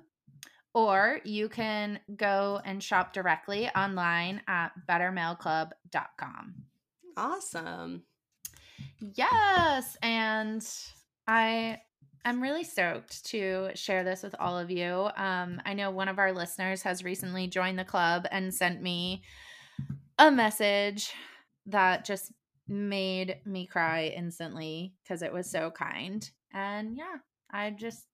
[0.75, 6.55] or you can go and shop directly online at bettermailclub.com.
[7.17, 8.03] Awesome.
[9.01, 9.97] Yes.
[10.03, 10.67] And
[11.27, 11.81] I
[12.25, 15.09] I'm really stoked to share this with all of you.
[15.17, 19.23] Um, I know one of our listeners has recently joined the club and sent me
[20.19, 21.13] a message
[21.67, 22.31] that just
[22.71, 26.29] made me cry instantly because it was so kind.
[26.55, 27.17] And yeah,
[27.51, 28.07] I just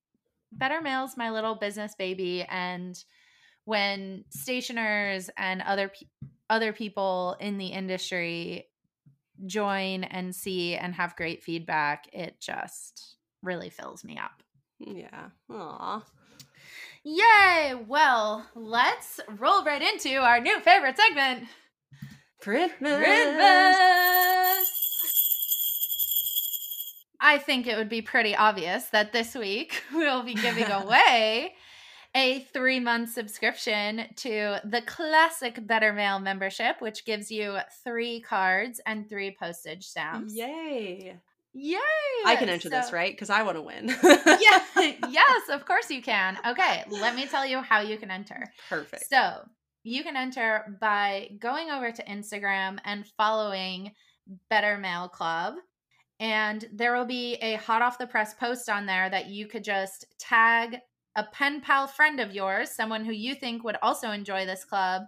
[0.51, 2.97] Better Mail's my little business baby and
[3.65, 8.69] when stationers and other pe- other people in the industry
[9.45, 14.43] join and see and have great feedback, it just really fills me up.
[14.79, 15.29] Yeah.
[15.51, 16.05] Aw.
[17.05, 17.75] Yay!
[17.87, 21.49] Well, let's roll right into our new favorite segment.
[22.43, 23.03] Printmas.
[23.03, 24.65] Printmas.
[27.21, 31.55] I think it would be pretty obvious that this week we'll be giving away
[32.15, 38.81] a three month subscription to the classic Better Mail membership, which gives you three cards
[38.87, 40.35] and three postage stamps.
[40.35, 41.17] Yay.
[41.59, 41.79] Yay!
[42.27, 43.13] I can enter So- this, right?
[43.13, 43.89] Because I want to win.
[43.89, 44.63] yeah,
[45.09, 46.37] yes, of course you can.
[46.47, 48.45] Okay, let me tell you how you can enter.
[48.69, 49.09] Perfect.
[49.09, 49.41] So
[49.87, 53.93] you can enter by going over to Instagram and following
[54.51, 55.55] Better Mail Club.
[56.19, 59.63] And there will be a hot off the press post on there that you could
[59.63, 60.79] just tag
[61.15, 65.03] a pen pal friend of yours, someone who you think would also enjoy this club,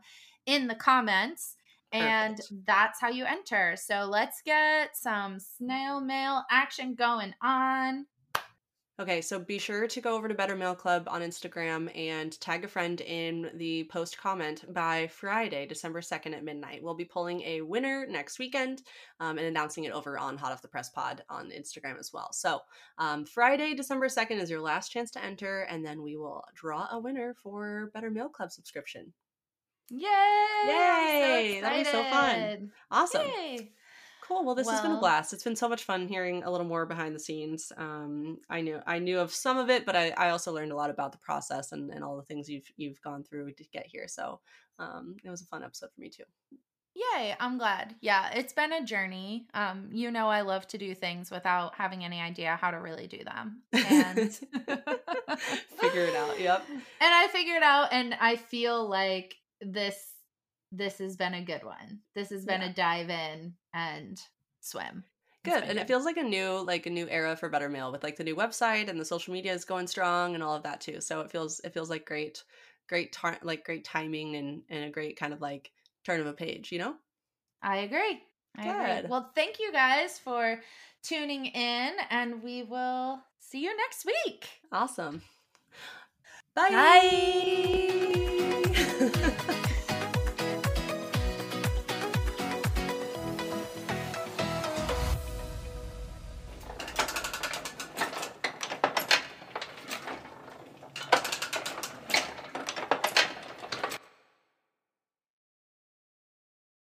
[0.47, 1.57] in the comments.
[1.91, 2.67] And Perfect.
[2.67, 3.75] that's how you enter.
[3.77, 8.07] So let's get some snail mail action going on.
[9.01, 12.65] Okay, so be sure to go over to Better Mail Club on Instagram and tag
[12.65, 16.83] a friend in the post comment by Friday, December 2nd at midnight.
[16.83, 18.83] We'll be pulling a winner next weekend
[19.21, 22.33] um, and announcing it over on Hot Off the Press Pod on Instagram as well.
[22.33, 22.59] So,
[22.99, 26.89] um, Friday, December 2nd is your last chance to enter, and then we will draw
[26.91, 29.13] a winner for Better Mail Club subscription.
[29.91, 30.09] Yay!
[30.67, 31.55] Yay!
[31.59, 32.73] I'm That'll be so fun.
[32.91, 33.27] Awesome.
[33.29, 33.71] Yay!
[34.29, 34.45] Cool.
[34.45, 35.33] Well, this has been a blast.
[35.33, 37.73] It's been so much fun hearing a little more behind the scenes.
[37.79, 40.77] Um, I knew I knew of some of it, but I, I also learned a
[40.77, 43.87] lot about the process and, and all the things you've you've gone through to get
[43.87, 44.07] here.
[44.07, 44.41] So
[44.79, 46.25] um, it was a fun episode for me too.
[46.95, 47.95] Yay, I'm glad.
[48.03, 49.47] Yeah, it's been a journey.
[49.55, 53.07] Um, you know I love to do things without having any idea how to really
[53.07, 53.63] do them.
[53.73, 54.33] And
[55.81, 56.39] Figure it out.
[56.39, 56.65] Yep.
[57.01, 59.97] And I figured it out and I feel like this
[60.73, 62.01] this has been a good one.
[62.15, 62.69] This has been Yeah.
[62.71, 64.21] a dive in and
[64.61, 65.05] swim.
[65.45, 65.63] Good.
[65.65, 68.17] And it feels like a new like a new era for Better Mail with like
[68.17, 71.01] the new website and the social media is going strong and all of that too.
[71.01, 72.43] So it feels it feels like great
[72.89, 75.71] great tar- like great timing and and a great kind of like
[76.05, 76.97] turn of a page, you know?
[77.63, 78.23] I agree.
[78.57, 79.03] I agree.
[79.03, 79.11] Good.
[79.11, 80.61] Well, thank you guys for
[81.03, 84.49] tuning in and we will see you next week.
[84.73, 85.23] Awesome.
[86.55, 86.71] Bye.
[88.65, 89.55] Bye.